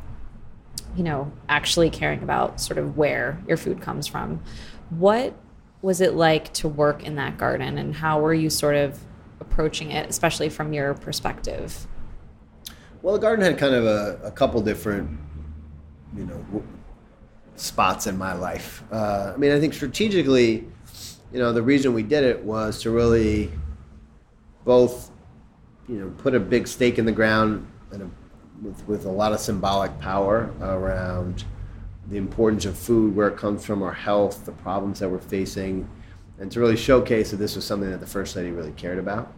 you 0.96 1.04
know 1.04 1.30
actually 1.49 1.90
caring 1.90 2.22
about 2.22 2.60
sort 2.60 2.78
of 2.78 2.96
where 2.96 3.40
your 3.46 3.56
food 3.56 3.80
comes 3.80 4.06
from. 4.06 4.40
What 4.90 5.34
was 5.82 6.00
it 6.00 6.14
like 6.14 6.52
to 6.54 6.68
work 6.68 7.04
in 7.04 7.14
that 7.16 7.37
garden, 7.38 7.78
and 7.78 7.94
how 7.94 8.20
were 8.20 8.34
you 8.34 8.50
sort 8.50 8.76
of 8.76 8.99
approaching 9.40 9.90
it, 9.90 10.08
especially 10.08 10.49
from 10.49 10.72
your 10.72 10.94
perspective? 10.94 11.87
Well, 13.02 13.14
the 13.14 13.20
garden 13.20 13.42
had 13.44 13.56
kind 13.56 13.75
of 13.75 13.84
a, 13.87 14.18
a 14.25 14.30
couple 14.30 14.60
different, 14.60 15.18
you 16.17 16.25
know, 16.25 16.62
spots 17.57 18.07
in 18.07 18.17
my 18.17 18.33
life. 18.33 18.83
Uh, 18.90 19.33
I 19.35 19.37
mean, 19.37 19.52
I 19.52 19.61
think 19.61 19.75
strategically, 19.75 20.67
you 21.33 21.38
know, 21.38 21.52
the 21.52 21.62
reason 21.62 21.95
we 21.95 22.02
did 22.02 22.25
it 22.25 22.43
was 22.43 22.83
to 22.83 22.90
really 22.90 23.50
both, 24.64 25.11
you 25.88 25.99
know, 26.00 26.11
put 26.19 26.35
a 26.35 26.40
big 26.40 26.67
stake 26.67 26.99
in 26.99 27.05
the 27.05 27.12
ground 27.12 27.67
and 27.93 28.02
a, 28.02 28.11
with, 28.62 28.87
with 28.88 29.05
a 29.05 29.11
lot 29.11 29.33
of 29.33 29.40
symbolic 29.40 29.99
power 30.00 30.50
around 30.61 31.45
the 32.09 32.17
importance 32.17 32.64
of 32.64 32.76
food, 32.76 33.14
where 33.14 33.29
it 33.29 33.37
comes 33.37 33.64
from, 33.64 33.83
our 33.83 33.93
health, 33.93 34.45
the 34.45 34.52
problems 34.52 34.99
that 34.99 35.09
we're 35.09 35.19
facing, 35.19 35.88
and 36.40 36.50
to 36.50 36.61
really 36.61 36.76
showcase 36.76 37.31
that 37.31 37.37
this 37.37 37.55
was 37.55 37.64
something 37.64 37.90
that 37.90 38.00
the 38.00 38.07
First 38.07 38.35
Lady 38.35 38.50
really 38.50 38.73
cared 38.73 38.99
about. 38.99 39.33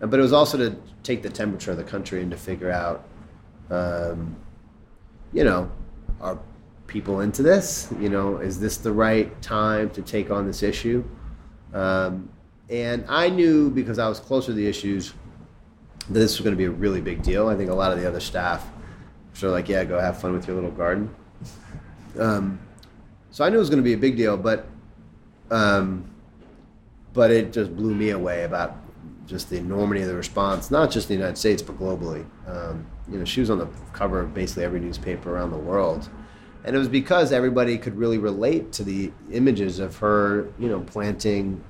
Uh, 0.00 0.06
But 0.06 0.18
it 0.18 0.22
was 0.22 0.32
also 0.32 0.56
to 0.58 0.76
take 1.02 1.22
the 1.22 1.28
temperature 1.28 1.70
of 1.70 1.76
the 1.76 1.84
country 1.84 2.22
and 2.22 2.30
to 2.30 2.36
figure 2.36 2.70
out, 2.70 3.04
um, 3.70 4.36
you 5.32 5.44
know, 5.44 5.70
are 6.22 6.38
people 6.86 7.20
into 7.20 7.42
this? 7.42 7.92
You 8.00 8.08
know, 8.08 8.38
is 8.38 8.60
this 8.60 8.76
the 8.78 8.92
right 8.92 9.40
time 9.42 9.90
to 9.90 10.02
take 10.02 10.30
on 10.30 10.46
this 10.46 10.62
issue? 10.62 11.04
Um, 11.74 12.30
and 12.70 13.04
I 13.08 13.28
knew 13.28 13.70
because 13.70 13.98
I 13.98 14.08
was 14.08 14.20
closer 14.20 14.48
to 14.48 14.52
the 14.52 14.66
issues 14.66 15.12
that 16.08 16.18
this 16.18 16.38
was 16.38 16.44
going 16.44 16.54
to 16.54 16.58
be 16.58 16.64
a 16.64 16.70
really 16.70 17.00
big 17.00 17.22
deal. 17.22 17.48
I 17.48 17.56
think 17.56 17.70
a 17.70 17.74
lot 17.74 17.92
of 17.92 18.00
the 18.00 18.08
other 18.08 18.20
staff 18.20 18.64
were 19.30 19.36
sort 19.36 19.48
of 19.50 19.54
like, 19.54 19.68
yeah, 19.68 19.84
go 19.84 19.98
have 19.98 20.20
fun 20.20 20.32
with 20.32 20.46
your 20.46 20.56
little 20.56 20.70
garden. 20.70 21.14
Um, 22.18 22.58
so 23.30 23.44
I 23.44 23.48
knew 23.48 23.56
it 23.56 23.60
was 23.60 23.70
going 23.70 23.82
to 23.82 23.84
be 23.84 23.94
a 23.94 23.98
big 23.98 24.16
deal, 24.16 24.36
but 24.36 24.66
um, 25.50 26.10
but 27.12 27.30
it 27.30 27.52
just 27.52 27.74
blew 27.76 27.94
me 27.94 28.10
away 28.10 28.44
about 28.44 28.76
just 29.26 29.50
the 29.50 29.56
enormity 29.56 30.02
of 30.02 30.08
the 30.08 30.14
response, 30.14 30.70
not 30.70 30.90
just 30.90 31.10
in 31.10 31.16
the 31.16 31.20
United 31.20 31.38
States, 31.38 31.62
but 31.62 31.78
globally. 31.78 32.24
Um, 32.46 32.86
you 33.10 33.18
know, 33.18 33.24
she 33.24 33.40
was 33.40 33.50
on 33.50 33.58
the 33.58 33.68
cover 33.92 34.20
of 34.20 34.34
basically 34.34 34.64
every 34.64 34.80
newspaper 34.80 35.34
around 35.34 35.50
the 35.50 35.58
world. 35.58 36.08
And 36.64 36.76
it 36.76 36.78
was 36.78 36.88
because 36.88 37.32
everybody 37.32 37.76
could 37.76 37.96
really 37.96 38.18
relate 38.18 38.72
to 38.72 38.84
the 38.84 39.10
images 39.32 39.80
of 39.80 39.96
her, 39.96 40.48
you 40.58 40.68
know, 40.68 40.80
planting, 40.80 41.62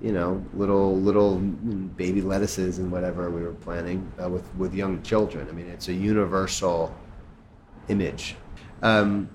you 0.00 0.12
know, 0.12 0.42
little 0.54 0.98
little 0.98 1.36
baby 1.36 2.22
lettuces 2.22 2.78
and 2.78 2.90
whatever 2.90 3.30
we 3.30 3.42
were 3.42 3.52
planting 3.52 4.10
uh, 4.22 4.28
with 4.28 4.48
with 4.56 4.74
young 4.74 5.02
children. 5.02 5.46
I 5.48 5.52
mean, 5.52 5.68
it's 5.68 5.88
a 5.88 5.92
universal 5.92 6.94
image. 7.88 8.36
Um, 8.82 9.28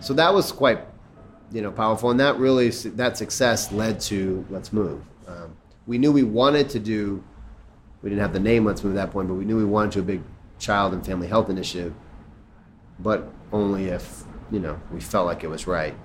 so 0.00 0.14
that 0.14 0.32
was 0.32 0.52
quite, 0.52 0.80
you 1.52 1.60
know, 1.60 1.70
powerful, 1.70 2.10
and 2.10 2.18
that 2.20 2.38
really 2.38 2.70
that 2.70 3.18
success 3.18 3.70
led 3.72 4.00
to 4.00 4.46
Let's 4.48 4.72
Move. 4.72 5.02
Um, 5.28 5.54
we 5.86 5.98
knew 5.98 6.12
we 6.12 6.22
wanted 6.22 6.70
to 6.70 6.78
do. 6.78 7.22
We 8.02 8.08
didn't 8.08 8.22
have 8.22 8.32
the 8.32 8.40
name 8.40 8.64
Let's 8.64 8.82
Move 8.82 8.96
at 8.96 9.06
that 9.06 9.12
point, 9.12 9.28
but 9.28 9.34
we 9.34 9.44
knew 9.44 9.58
we 9.58 9.66
wanted 9.66 9.92
to 9.92 9.98
a 10.00 10.02
big 10.02 10.22
child 10.60 10.92
and 10.92 11.04
family 11.04 11.26
health 11.26 11.50
initiative, 11.50 11.94
but 13.00 13.28
only 13.52 13.86
if 13.86 14.22
you 14.52 14.60
know 14.60 14.80
we 14.92 15.00
felt 15.00 15.26
like 15.26 15.42
it 15.42 15.48
was 15.48 15.66
right. 15.66 15.96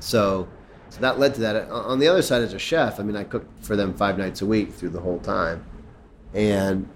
So, 0.00 0.48
so 0.88 1.00
that 1.00 1.18
led 1.18 1.34
to 1.34 1.40
that. 1.42 1.70
On 1.70 1.98
the 1.98 2.08
other 2.08 2.22
side, 2.22 2.42
as 2.42 2.52
a 2.52 2.58
chef, 2.58 2.98
I 2.98 3.02
mean, 3.04 3.16
I 3.16 3.24
cooked 3.24 3.64
for 3.64 3.76
them 3.76 3.94
five 3.94 4.18
nights 4.18 4.42
a 4.42 4.46
week 4.46 4.72
through 4.72 4.90
the 4.90 5.00
whole 5.00 5.20
time, 5.20 5.64
and 6.34 6.88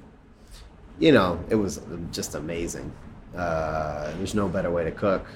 you 0.99 1.13
know, 1.13 1.43
it 1.49 1.55
was 1.55 1.81
just 2.11 2.35
amazing. 2.35 2.93
Uh, 3.37 4.13
there's 4.17 4.35
no 4.35 4.49
better 4.49 4.71
way 4.71 4.85
to 4.85 4.91
cook. 4.91 5.27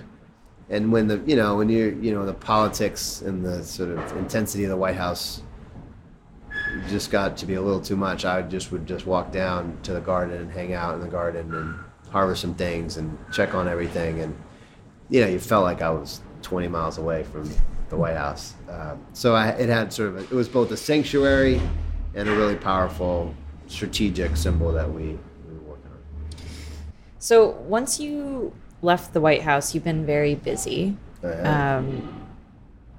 And 0.70 0.90
when 0.90 1.06
the 1.08 1.23
you 1.26 1.37
know 1.37 1.56
when 1.56 1.68
you 1.68 1.99
you 2.00 2.12
know 2.12 2.25
the 2.25 2.34
politics 2.34 3.20
and 3.20 3.44
the 3.44 3.62
sort 3.62 3.90
of 3.90 4.16
intensity 4.16 4.64
of 4.64 4.70
the 4.70 4.76
White 4.76 4.96
House 4.96 5.42
just 6.88 7.11
got 7.11 7.37
to 7.38 7.47
be 7.47 7.54
a 7.54 7.62
little 7.62 7.81
too 7.81 7.97
much, 7.97 8.25
I 8.25 8.43
just 8.43 8.73
would 8.73 8.87
just 8.87 9.07
walk 9.07 9.33
down 9.33 9.78
to 9.83 9.93
the 9.93 10.00
garden 10.00 10.40
and 10.40 10.50
hang 10.50 10.73
out 10.73 10.95
in 10.95 11.00
the 11.00 11.09
garden 11.09 11.54
and 11.54 11.75
harvest 12.11 12.43
some 12.43 12.54
things 12.54 12.97
and 12.97 13.19
check 13.33 13.54
on 13.54 13.69
everything. 13.69 14.21
And 14.21 14.37
you 15.09 15.21
know, 15.21 15.26
you 15.26 15.38
felt 15.38 15.64
like 15.64 15.83
I 15.83 15.90
was 15.90 16.21
20 16.43 16.69
miles 16.69 16.99
away 16.99 17.25
from 17.25 17.50
the 17.88 17.97
White 17.97 18.16
House. 18.16 18.54
Um, 18.69 19.04
so 19.12 19.35
I, 19.35 19.49
it 19.50 19.69
had 19.69 19.93
sort 19.93 20.11
of 20.11 20.16
a, 20.16 20.21
it 20.21 20.33
was 20.33 20.49
both 20.49 20.71
a 20.71 20.76
sanctuary 20.76 21.61
and 22.14 22.28
a 22.28 22.35
really 22.35 22.57
powerful 22.57 23.35
strategic 23.66 24.37
symbol 24.37 24.73
that 24.73 24.90
we, 24.90 25.02
we 25.02 25.54
were 25.54 25.71
working 25.71 25.90
on. 25.90 26.47
So 27.19 27.50
once 27.50 27.99
you 27.99 28.52
left 28.83 29.12
the 29.12 29.21
White 29.21 29.43
House, 29.43 29.75
you've 29.75 29.85
been 29.85 30.07
very 30.07 30.35
busy. 30.35 30.97
Um, 31.23 32.26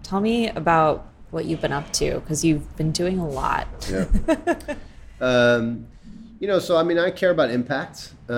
tell 0.03 0.19
me 0.19 0.49
about 0.49 1.07
what 1.35 1.45
you've 1.45 1.61
been 1.61 1.73
up 1.73 1.91
to 1.91 2.15
because 2.21 2.45
you've 2.45 2.75
been 2.77 2.91
doing 2.91 3.19
a 3.19 3.27
lot. 3.27 3.67
Yeah. 3.91 4.07
um, 5.21 5.85
you 6.39 6.47
know, 6.47 6.59
so 6.59 6.77
I 6.77 6.83
mean, 6.83 6.97
I 6.97 7.11
care 7.11 7.29
about 7.29 7.51
impact. 7.51 8.13
Uh, 8.29 8.33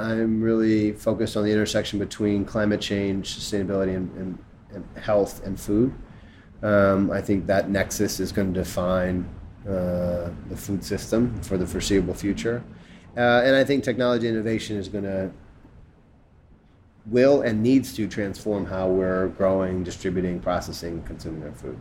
I'm 0.00 0.40
really 0.40 0.92
focused 0.92 1.36
on 1.36 1.44
the 1.44 1.50
intersection 1.50 1.98
between 1.98 2.44
climate 2.44 2.80
change, 2.80 3.36
sustainability, 3.36 3.96
and, 3.96 4.10
and, 4.16 4.38
and 4.72 4.84
health 5.02 5.44
and 5.44 5.58
food. 5.58 5.92
Um, 6.62 7.10
I 7.10 7.20
think 7.20 7.46
that 7.46 7.68
nexus 7.68 8.20
is 8.20 8.30
going 8.30 8.54
to 8.54 8.60
define 8.60 9.28
uh, 9.66 10.30
the 10.48 10.56
food 10.56 10.84
system 10.84 11.42
for 11.42 11.58
the 11.58 11.66
foreseeable 11.66 12.14
future. 12.14 12.62
Uh, 13.16 13.42
and 13.44 13.56
I 13.56 13.64
think 13.64 13.82
technology 13.82 14.28
innovation 14.28 14.76
is 14.76 14.88
going 14.88 15.04
to 15.04 15.30
will 17.06 17.42
and 17.42 17.62
needs 17.62 17.92
to 17.94 18.06
transform 18.06 18.64
how 18.64 18.86
we're 18.86 19.28
growing, 19.28 19.82
distributing, 19.82 20.38
processing, 20.38 21.02
consuming 21.02 21.42
our 21.42 21.52
food. 21.52 21.76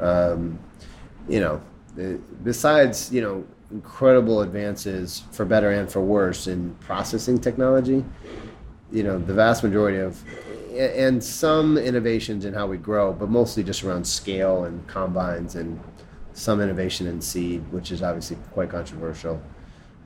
Um, 0.00 0.58
you 1.28 1.40
know, 1.40 1.60
besides 2.42 3.12
you 3.12 3.20
know 3.20 3.44
incredible 3.70 4.42
advances 4.42 5.22
for 5.32 5.44
better 5.44 5.70
and 5.70 5.90
for 5.90 6.00
worse 6.00 6.46
in 6.46 6.74
processing 6.76 7.38
technology, 7.38 8.04
you 8.90 9.02
know, 9.02 9.18
the 9.18 9.34
vast 9.34 9.62
majority 9.62 9.98
of 9.98 10.22
and 10.76 11.22
some 11.22 11.76
innovations 11.76 12.44
in 12.44 12.54
how 12.54 12.66
we 12.66 12.78
grow, 12.78 13.12
but 13.12 13.28
mostly 13.28 13.62
just 13.62 13.84
around 13.84 14.06
scale 14.06 14.64
and 14.64 14.86
combines 14.86 15.54
and 15.54 15.78
some 16.32 16.60
innovation 16.60 17.06
in 17.06 17.20
seed, 17.20 17.62
which 17.70 17.92
is 17.92 18.02
obviously 18.02 18.36
quite 18.52 18.70
controversial. 18.70 19.40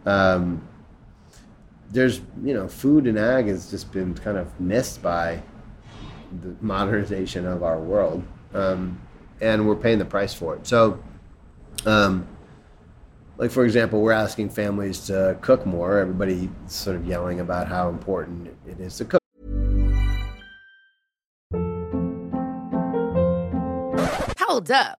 Um, 0.04 0.66
there's, 1.90 2.20
you 2.42 2.52
know, 2.52 2.66
food 2.66 3.06
and 3.06 3.18
ag 3.18 3.46
has 3.46 3.70
just 3.70 3.92
been 3.92 4.14
kind 4.14 4.36
of 4.36 4.58
missed 4.60 5.02
by 5.02 5.40
the 6.42 6.56
modernization 6.60 7.46
of 7.46 7.62
our 7.62 7.78
world, 7.78 8.24
um, 8.54 9.00
and 9.40 9.66
we're 9.66 9.76
paying 9.76 9.98
the 9.98 10.04
price 10.04 10.34
for 10.34 10.54
it. 10.56 10.66
So, 10.66 11.02
um, 11.84 12.26
like 13.38 13.50
for 13.50 13.64
example, 13.64 14.00
we're 14.00 14.12
asking 14.12 14.50
families 14.50 15.06
to 15.06 15.36
cook 15.40 15.66
more. 15.66 15.98
Everybody 15.98 16.48
sort 16.66 16.96
of 16.96 17.06
yelling 17.06 17.40
about 17.40 17.68
how 17.68 17.88
important 17.88 18.48
it 18.66 18.80
is 18.80 18.96
to 18.96 19.04
cook. 19.04 19.20
Hold 24.38 24.70
up. 24.70 24.98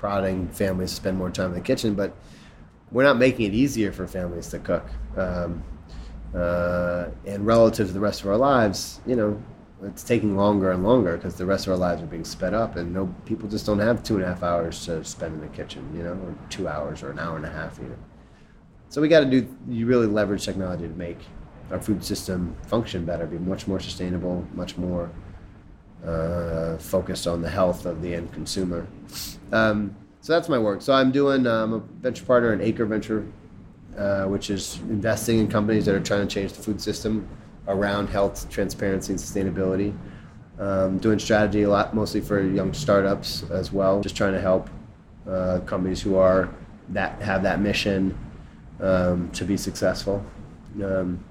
prodding 0.00 0.48
families 0.48 0.88
to 0.88 0.96
spend 0.96 1.18
more 1.18 1.30
time 1.30 1.50
in 1.50 1.54
the 1.54 1.60
kitchen, 1.60 1.94
but 1.94 2.16
we're 2.90 3.04
not 3.04 3.18
making 3.18 3.44
it 3.46 3.54
easier 3.54 3.92
for 3.92 4.06
families 4.06 4.48
to 4.48 4.58
cook. 4.58 4.88
Um, 5.16 5.62
uh, 6.34 7.10
and 7.26 7.44
relative 7.46 7.88
to 7.88 7.92
the 7.92 8.00
rest 8.00 8.22
of 8.22 8.28
our 8.28 8.36
lives, 8.36 9.00
you 9.06 9.14
know, 9.14 9.40
it's 9.82 10.02
taking 10.02 10.36
longer 10.36 10.70
and 10.70 10.82
longer 10.82 11.16
because 11.16 11.34
the 11.34 11.44
rest 11.44 11.66
of 11.66 11.72
our 11.72 11.78
lives 11.78 12.02
are 12.02 12.06
being 12.06 12.24
sped 12.24 12.54
up, 12.54 12.76
and 12.76 12.92
no 12.94 13.14
people 13.26 13.48
just 13.48 13.66
don't 13.66 13.78
have 13.78 14.02
two 14.02 14.14
and 14.14 14.24
a 14.24 14.26
half 14.26 14.42
hours 14.42 14.84
to 14.86 15.04
spend 15.04 15.34
in 15.34 15.40
the 15.40 15.48
kitchen, 15.48 15.86
you 15.94 16.02
know, 16.02 16.12
or 16.12 16.34
two 16.48 16.66
hours 16.66 17.02
or 17.02 17.10
an 17.10 17.18
hour 17.18 17.36
and 17.36 17.44
a 17.44 17.50
half 17.50 17.78
even. 17.78 17.96
So 18.88 19.00
we 19.00 19.08
got 19.08 19.20
to 19.20 19.26
do. 19.26 19.54
You 19.68 19.86
really 19.86 20.06
leverage 20.06 20.44
technology 20.44 20.88
to 20.88 20.94
make 20.94 21.18
our 21.70 21.80
food 21.80 22.02
system 22.04 22.56
function 22.66 23.04
better, 23.04 23.26
be 23.26 23.38
much 23.38 23.66
more 23.66 23.80
sustainable, 23.80 24.46
much 24.54 24.76
more 24.76 25.10
uh, 26.04 26.78
focused 26.78 27.26
on 27.26 27.42
the 27.42 27.48
health 27.48 27.86
of 27.86 28.02
the 28.02 28.14
end 28.14 28.32
consumer. 28.32 28.86
Um, 29.52 29.94
so 30.20 30.32
that's 30.32 30.48
my 30.48 30.58
work. 30.58 30.82
So 30.82 30.92
I'm 30.92 31.10
doing. 31.10 31.46
I'm 31.46 31.72
um, 31.72 31.74
a 31.74 31.78
venture 32.02 32.24
partner 32.24 32.52
in 32.52 32.60
Acre 32.60 32.84
Venture, 32.84 33.26
uh, 33.96 34.24
which 34.24 34.50
is 34.50 34.78
investing 34.88 35.38
in 35.38 35.48
companies 35.48 35.86
that 35.86 35.94
are 35.94 36.00
trying 36.00 36.26
to 36.26 36.34
change 36.34 36.52
the 36.52 36.62
food 36.62 36.80
system 36.80 37.28
around 37.68 38.08
health, 38.08 38.48
transparency, 38.50 39.12
and 39.12 39.20
sustainability. 39.20 39.96
Um, 40.58 40.98
doing 40.98 41.18
strategy 41.18 41.62
a 41.62 41.70
lot, 41.70 41.94
mostly 41.94 42.20
for 42.20 42.42
young 42.42 42.74
startups 42.74 43.44
as 43.50 43.72
well. 43.72 44.02
Just 44.02 44.14
trying 44.14 44.34
to 44.34 44.40
help 44.40 44.68
uh, 45.26 45.60
companies 45.60 46.02
who 46.02 46.16
are 46.16 46.50
that 46.90 47.20
have 47.22 47.42
that 47.44 47.60
mission 47.60 48.18
um, 48.80 49.30
to 49.30 49.44
be 49.44 49.56
successful. 49.56 50.24
Um, 50.82 51.24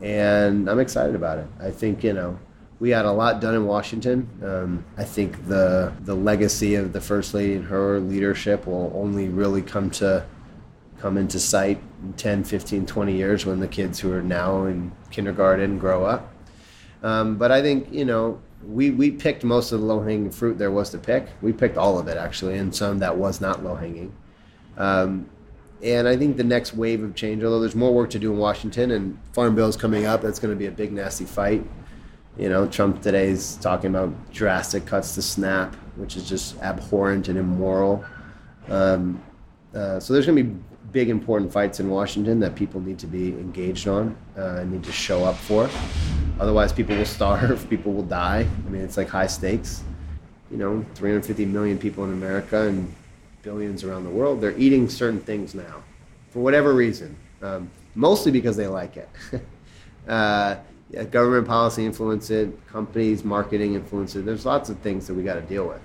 and 0.00 0.68
I'm 0.70 0.80
excited 0.80 1.14
about 1.14 1.38
it. 1.38 1.46
I 1.60 1.70
think 1.70 2.02
you 2.02 2.14
know 2.14 2.38
we 2.78 2.90
had 2.90 3.04
a 3.04 3.12
lot 3.12 3.40
done 3.40 3.54
in 3.54 3.66
Washington. 3.66 4.28
Um, 4.44 4.84
I 4.96 5.04
think 5.04 5.46
the 5.48 5.92
the 6.02 6.14
legacy 6.14 6.74
of 6.74 6.92
the 6.92 7.00
first 7.00 7.34
lady 7.34 7.54
and 7.54 7.64
her 7.66 8.00
leadership 8.00 8.66
will 8.66 8.92
only 8.94 9.28
really 9.28 9.62
come 9.62 9.90
to 9.92 10.24
come 10.98 11.18
into 11.18 11.38
sight 11.38 11.80
in 12.02 12.12
10, 12.14 12.44
15, 12.44 12.86
20 12.86 13.16
years 13.16 13.44
when 13.44 13.60
the 13.60 13.68
kids 13.68 14.00
who 14.00 14.12
are 14.12 14.22
now 14.22 14.64
in 14.64 14.92
kindergarten 15.10 15.78
grow 15.78 16.04
up. 16.04 16.32
Um, 17.02 17.36
but 17.36 17.52
I 17.52 17.62
think 17.62 17.92
you 17.92 18.04
know 18.04 18.40
we 18.66 18.90
we 18.90 19.10
picked 19.10 19.44
most 19.44 19.72
of 19.72 19.80
the 19.80 19.86
low 19.86 20.02
hanging 20.02 20.30
fruit 20.30 20.58
there 20.58 20.70
was 20.70 20.90
to 20.90 20.98
pick. 20.98 21.28
We 21.40 21.52
picked 21.52 21.76
all 21.76 21.98
of 21.98 22.08
it 22.08 22.16
actually, 22.16 22.58
and 22.58 22.74
some 22.74 22.98
that 22.98 23.16
was 23.16 23.40
not 23.40 23.64
low 23.64 23.74
hanging. 23.74 24.14
Um, 24.76 25.30
and 25.82 26.08
I 26.08 26.16
think 26.16 26.36
the 26.36 26.44
next 26.44 26.74
wave 26.74 27.02
of 27.02 27.14
change, 27.14 27.44
although 27.44 27.60
there's 27.60 27.74
more 27.74 27.92
work 27.92 28.10
to 28.10 28.18
do 28.18 28.32
in 28.32 28.38
Washington 28.38 28.90
and 28.90 29.18
farm 29.32 29.54
bills 29.54 29.76
coming 29.76 30.06
up, 30.06 30.22
that's 30.22 30.38
going 30.38 30.52
to 30.52 30.58
be 30.58 30.66
a 30.66 30.70
big 30.70 30.90
nasty 30.90 31.26
fight. 31.26 31.64
You 32.38 32.50
know, 32.50 32.66
Trump 32.66 33.00
today 33.00 33.28
is 33.28 33.56
talking 33.56 33.88
about 33.88 34.12
drastic 34.30 34.84
cuts 34.84 35.14
to 35.14 35.22
SNAP, 35.22 35.74
which 35.96 36.16
is 36.16 36.28
just 36.28 36.58
abhorrent 36.60 37.28
and 37.28 37.38
immoral. 37.38 38.04
Um, 38.68 39.22
uh, 39.74 39.98
so 39.98 40.12
there's 40.12 40.26
going 40.26 40.36
to 40.36 40.44
be 40.44 40.56
big 40.92 41.08
important 41.08 41.50
fights 41.50 41.80
in 41.80 41.88
Washington 41.88 42.38
that 42.40 42.54
people 42.54 42.78
need 42.78 42.98
to 42.98 43.06
be 43.06 43.28
engaged 43.28 43.88
on 43.88 44.14
uh, 44.36 44.58
and 44.60 44.70
need 44.70 44.84
to 44.84 44.92
show 44.92 45.24
up 45.24 45.36
for. 45.36 45.70
Otherwise, 46.38 46.74
people 46.74 46.94
will 46.94 47.06
starve, 47.06 47.66
people 47.70 47.94
will 47.94 48.02
die. 48.02 48.46
I 48.66 48.68
mean, 48.68 48.82
it's 48.82 48.98
like 48.98 49.08
high 49.08 49.28
stakes. 49.28 49.82
You 50.50 50.58
know, 50.58 50.84
350 50.94 51.46
million 51.46 51.78
people 51.78 52.04
in 52.04 52.12
America 52.12 52.68
and 52.68 52.94
billions 53.40 53.82
around 53.82 54.04
the 54.04 54.10
world. 54.10 54.42
They're 54.42 54.58
eating 54.58 54.90
certain 54.90 55.20
things 55.20 55.54
now 55.54 55.82
for 56.30 56.40
whatever 56.40 56.74
reason, 56.74 57.16
um, 57.40 57.70
mostly 57.94 58.30
because 58.30 58.58
they 58.58 58.66
like 58.66 58.98
it. 58.98 59.08
uh, 60.08 60.56
yeah, 60.90 61.04
government 61.04 61.46
policy 61.46 61.84
influence 61.84 62.30
it, 62.30 62.66
companies 62.68 63.24
marketing 63.24 63.74
influence 63.74 64.14
it. 64.14 64.24
There's 64.24 64.46
lots 64.46 64.70
of 64.70 64.78
things 64.78 65.06
that 65.06 65.14
we 65.14 65.22
got 65.22 65.34
to 65.34 65.40
deal 65.42 65.66
with, 65.66 65.80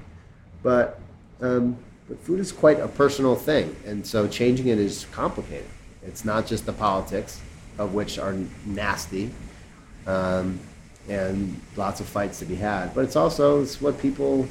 but 0.61 0.99
um, 1.41 1.77
but 2.07 2.19
food 2.19 2.39
is 2.39 2.51
quite 2.51 2.79
a 2.79 2.87
personal 2.87 3.35
thing, 3.35 3.75
and 3.85 4.05
so 4.05 4.27
changing 4.27 4.67
it 4.67 4.77
is 4.77 5.07
complicated. 5.11 5.67
It's 6.03 6.25
not 6.25 6.45
just 6.45 6.65
the 6.65 6.73
politics, 6.73 7.41
of 7.77 7.93
which 7.93 8.19
are 8.19 8.35
nasty, 8.65 9.31
um, 10.05 10.59
and 11.07 11.59
lots 11.77 11.99
of 11.99 12.07
fights 12.07 12.39
to 12.39 12.45
be 12.45 12.55
had, 12.55 12.93
but 12.93 13.03
it's 13.03 13.15
also 13.15 13.61
it's 13.61 13.81
what 13.81 13.99
people, 13.99 14.47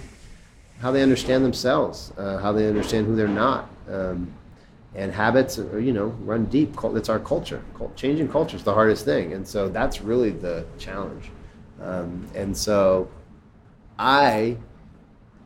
how 0.80 0.90
they 0.90 1.02
understand 1.02 1.44
themselves, 1.44 2.12
uh, 2.16 2.38
how 2.38 2.50
they 2.52 2.66
understand 2.66 3.06
who 3.06 3.14
they're 3.14 3.28
not. 3.28 3.68
Um, 3.88 4.32
and 4.94 5.12
habits 5.12 5.58
are, 5.58 5.80
you 5.80 5.92
know 5.92 6.08
run 6.20 6.46
deep. 6.46 6.76
It's 6.82 7.08
our 7.08 7.20
culture. 7.20 7.62
Changing 7.96 8.28
culture 8.28 8.56
is 8.56 8.64
the 8.64 8.74
hardest 8.74 9.04
thing 9.04 9.32
and 9.32 9.46
so 9.46 9.68
that's 9.68 10.00
really 10.00 10.30
the 10.30 10.66
challenge. 10.78 11.30
Um, 11.80 12.26
and 12.34 12.56
so 12.56 13.08
i 13.98 14.56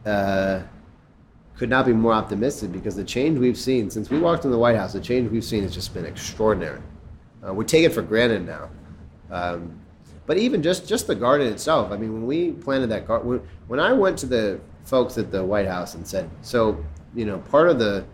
uh, 0.04 0.62
could 1.56 1.70
not 1.70 1.86
be 1.86 1.92
more 1.92 2.12
optimistic 2.12 2.72
because 2.72 2.96
the 2.96 3.04
change 3.04 3.38
we've 3.38 3.58
seen 3.58 3.88
since 3.88 4.10
we 4.10 4.18
walked 4.18 4.44
in 4.44 4.50
the 4.50 4.58
white 4.58 4.76
house 4.76 4.92
the 4.92 5.00
change 5.00 5.30
we've 5.30 5.44
seen 5.44 5.62
has 5.62 5.74
just 5.74 5.94
been 5.94 6.04
extraordinary. 6.04 6.80
Uh, 7.46 7.52
we 7.52 7.64
take 7.64 7.84
it 7.84 7.92
for 7.92 8.02
granted 8.02 8.46
now. 8.46 8.70
Um, 9.30 9.80
but 10.26 10.38
even 10.38 10.62
just 10.62 10.88
just 10.88 11.06
the 11.06 11.14
garden 11.14 11.46
itself 11.52 11.92
i 11.92 11.96
mean 11.96 12.12
when 12.12 12.26
we 12.26 12.52
planted 12.52 12.88
that 12.88 13.06
garden 13.06 13.28
when, 13.28 13.40
when 13.68 13.80
i 13.80 13.92
went 13.92 14.18
to 14.18 14.26
the 14.26 14.60
folks 14.84 15.18
at 15.18 15.30
the 15.30 15.42
white 15.42 15.66
house 15.66 15.94
and 15.94 16.06
said 16.06 16.28
so 16.42 16.82
you 17.14 17.24
know 17.24 17.38
part 17.50 17.68
of 17.68 17.78
the 17.78 18.04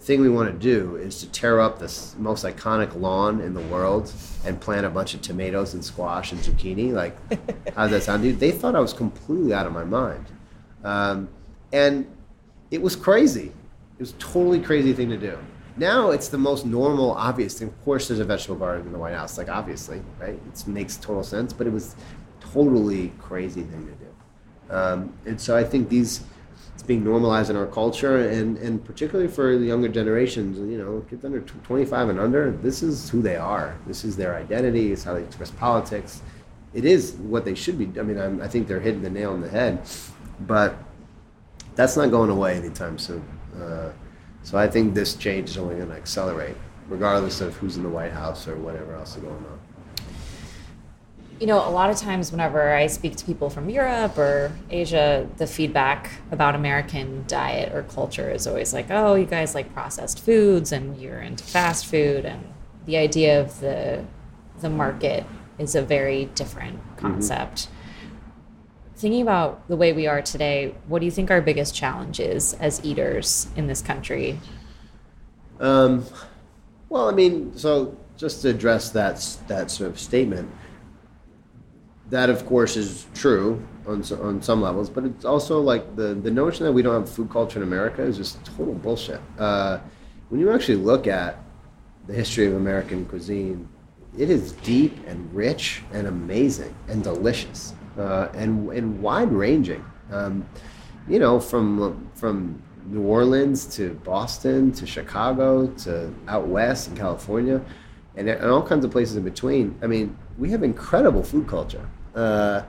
thing 0.00 0.20
we 0.20 0.28
want 0.28 0.50
to 0.52 0.58
do 0.58 0.96
is 0.96 1.20
to 1.20 1.28
tear 1.28 1.60
up 1.60 1.78
the 1.78 1.92
most 2.18 2.44
iconic 2.44 2.98
lawn 2.98 3.40
in 3.40 3.52
the 3.52 3.60
world 3.62 4.12
and 4.44 4.60
plant 4.60 4.86
a 4.86 4.90
bunch 4.90 5.14
of 5.14 5.20
tomatoes 5.20 5.74
and 5.74 5.84
squash 5.84 6.32
and 6.32 6.40
zucchini. 6.40 6.92
Like, 6.92 7.16
how 7.74 7.82
does 7.82 7.90
that 7.90 8.02
sound, 8.04 8.22
dude? 8.22 8.40
They 8.40 8.52
thought 8.52 8.74
I 8.74 8.80
was 8.80 8.92
completely 8.92 9.52
out 9.52 9.66
of 9.66 9.72
my 9.72 9.84
mind, 9.84 10.26
um, 10.84 11.28
and 11.72 12.06
it 12.70 12.80
was 12.80 12.96
crazy. 12.96 13.52
It 13.98 14.00
was 14.00 14.12
a 14.12 14.16
totally 14.16 14.60
crazy 14.60 14.92
thing 14.92 15.10
to 15.10 15.16
do. 15.16 15.36
Now 15.76 16.10
it's 16.10 16.28
the 16.28 16.38
most 16.38 16.66
normal, 16.66 17.12
obvious 17.12 17.58
thing. 17.58 17.68
Of 17.68 17.84
course, 17.84 18.08
there's 18.08 18.20
a 18.20 18.24
vegetable 18.24 18.56
garden 18.56 18.86
in 18.86 18.92
the 18.92 18.98
White 18.98 19.14
House, 19.14 19.38
like 19.38 19.48
obviously, 19.48 20.02
right? 20.20 20.30
It 20.30 20.66
makes 20.66 20.96
total 20.96 21.22
sense, 21.22 21.52
but 21.52 21.66
it 21.66 21.72
was 21.72 21.94
totally 22.40 23.12
crazy 23.18 23.62
thing 23.62 23.86
to 23.86 23.92
do. 23.92 24.74
Um, 24.74 25.12
and 25.24 25.40
so 25.40 25.56
I 25.56 25.64
think 25.64 25.88
these 25.88 26.22
it's 26.78 26.86
being 26.86 27.02
normalized 27.02 27.50
in 27.50 27.56
our 27.56 27.66
culture, 27.66 28.28
and, 28.28 28.56
and 28.58 28.84
particularly 28.84 29.28
for 29.28 29.58
the 29.58 29.66
younger 29.66 29.88
generations, 29.88 30.58
you 30.58 30.78
know, 30.78 31.04
kids 31.10 31.24
under 31.24 31.40
25 31.40 32.10
and 32.10 32.20
under, 32.20 32.52
this 32.52 32.84
is 32.84 33.10
who 33.10 33.20
they 33.20 33.34
are. 33.34 33.76
This 33.88 34.04
is 34.04 34.16
their 34.16 34.36
identity. 34.36 34.92
It's 34.92 35.02
how 35.02 35.14
they 35.14 35.24
express 35.24 35.50
politics. 35.50 36.22
It 36.72 36.84
is 36.84 37.14
what 37.14 37.44
they 37.44 37.56
should 37.56 37.78
be. 37.80 37.98
I 37.98 38.04
mean, 38.04 38.16
I'm, 38.16 38.40
i 38.40 38.46
think 38.46 38.68
they're 38.68 38.78
hitting 38.78 39.02
the 39.02 39.10
nail 39.10 39.32
on 39.32 39.40
the 39.40 39.48
head, 39.48 39.88
but 40.46 40.76
that's 41.74 41.96
not 41.96 42.12
going 42.12 42.30
away 42.30 42.54
anytime 42.54 42.96
soon. 42.96 43.24
Uh, 43.60 43.90
so 44.44 44.56
I 44.56 44.68
think 44.68 44.94
this 44.94 45.16
change 45.16 45.50
is 45.50 45.58
only 45.58 45.74
going 45.74 45.88
to 45.88 45.96
accelerate, 45.96 46.54
regardless 46.88 47.40
of 47.40 47.56
who's 47.56 47.76
in 47.76 47.82
the 47.82 47.88
White 47.88 48.12
House 48.12 48.46
or 48.46 48.54
whatever 48.54 48.94
else 48.94 49.16
is 49.16 49.22
going 49.24 49.34
on. 49.34 49.58
You 51.40 51.46
know, 51.46 51.66
a 51.66 51.70
lot 51.70 51.88
of 51.90 51.96
times 51.96 52.32
whenever 52.32 52.74
I 52.74 52.88
speak 52.88 53.16
to 53.16 53.24
people 53.24 53.48
from 53.48 53.70
Europe 53.70 54.18
or 54.18 54.52
Asia, 54.70 55.28
the 55.36 55.46
feedback 55.46 56.10
about 56.32 56.54
American 56.54 57.24
diet 57.28 57.72
or 57.72 57.84
culture 57.84 58.30
is 58.30 58.46
always 58.46 58.72
like, 58.72 58.90
oh, 58.90 59.14
you 59.14 59.24
guys 59.26 59.54
like 59.54 59.72
processed 59.72 60.24
foods 60.24 60.72
and 60.72 61.00
you're 61.00 61.20
into 61.20 61.44
fast 61.44 61.86
food. 61.86 62.24
And 62.24 62.44
the 62.86 62.96
idea 62.96 63.40
of 63.40 63.60
the, 63.60 64.04
the 64.60 64.70
market 64.70 65.24
is 65.58 65.76
a 65.76 65.82
very 65.82 66.24
different 66.34 66.80
concept. 66.96 67.68
Mm-hmm. 67.68 67.74
Thinking 68.96 69.22
about 69.22 69.68
the 69.68 69.76
way 69.76 69.92
we 69.92 70.08
are 70.08 70.22
today, 70.22 70.74
what 70.88 70.98
do 70.98 71.04
you 71.04 71.12
think 71.12 71.30
our 71.30 71.40
biggest 71.40 71.72
challenge 71.72 72.18
is 72.18 72.54
as 72.54 72.84
eaters 72.84 73.46
in 73.54 73.68
this 73.68 73.80
country? 73.80 74.40
Um, 75.60 76.04
well, 76.88 77.08
I 77.08 77.12
mean, 77.12 77.56
so 77.56 77.96
just 78.16 78.42
to 78.42 78.48
address 78.48 78.90
that, 78.90 79.38
that 79.46 79.70
sort 79.70 79.90
of 79.90 80.00
statement, 80.00 80.50
that 82.10 82.30
of 82.30 82.46
course 82.46 82.76
is 82.76 83.06
true 83.14 83.62
on 83.86 84.02
on 84.20 84.42
some 84.42 84.62
levels, 84.62 84.88
but 84.88 85.04
it's 85.04 85.24
also 85.24 85.60
like 85.60 85.96
the 85.96 86.14
the 86.14 86.30
notion 86.30 86.64
that 86.66 86.72
we 86.72 86.82
don't 86.82 86.94
have 86.94 87.10
food 87.10 87.30
culture 87.30 87.58
in 87.58 87.62
America 87.62 88.02
is 88.02 88.16
just 88.16 88.44
total 88.44 88.74
bullshit. 88.74 89.20
Uh, 89.38 89.78
when 90.28 90.40
you 90.40 90.50
actually 90.52 90.76
look 90.76 91.06
at 91.06 91.38
the 92.06 92.12
history 92.12 92.46
of 92.46 92.54
American 92.54 93.04
cuisine, 93.06 93.68
it 94.16 94.30
is 94.30 94.52
deep 94.52 94.96
and 95.06 95.32
rich 95.34 95.82
and 95.92 96.06
amazing 96.06 96.74
and 96.88 97.02
delicious 97.02 97.74
uh, 97.98 98.28
and 98.34 98.70
and 98.70 99.00
wide 99.02 99.32
ranging. 99.32 99.84
Um, 100.10 100.48
you 101.08 101.18
know, 101.18 101.38
from 101.40 102.10
from 102.14 102.62
New 102.86 103.02
Orleans 103.02 103.66
to 103.76 103.94
Boston 104.04 104.72
to 104.72 104.86
Chicago 104.86 105.66
to 105.84 106.14
out 106.26 106.46
west 106.46 106.88
in 106.88 106.96
California, 106.96 107.60
and, 108.16 108.28
and 108.28 108.50
all 108.50 108.62
kinds 108.62 108.84
of 108.84 108.90
places 108.90 109.16
in 109.16 109.24
between. 109.24 109.78
I 109.82 109.86
mean, 109.86 110.16
we 110.38 110.50
have 110.50 110.62
incredible 110.62 111.22
food 111.22 111.46
culture. 111.46 111.86
Uh, 112.18 112.64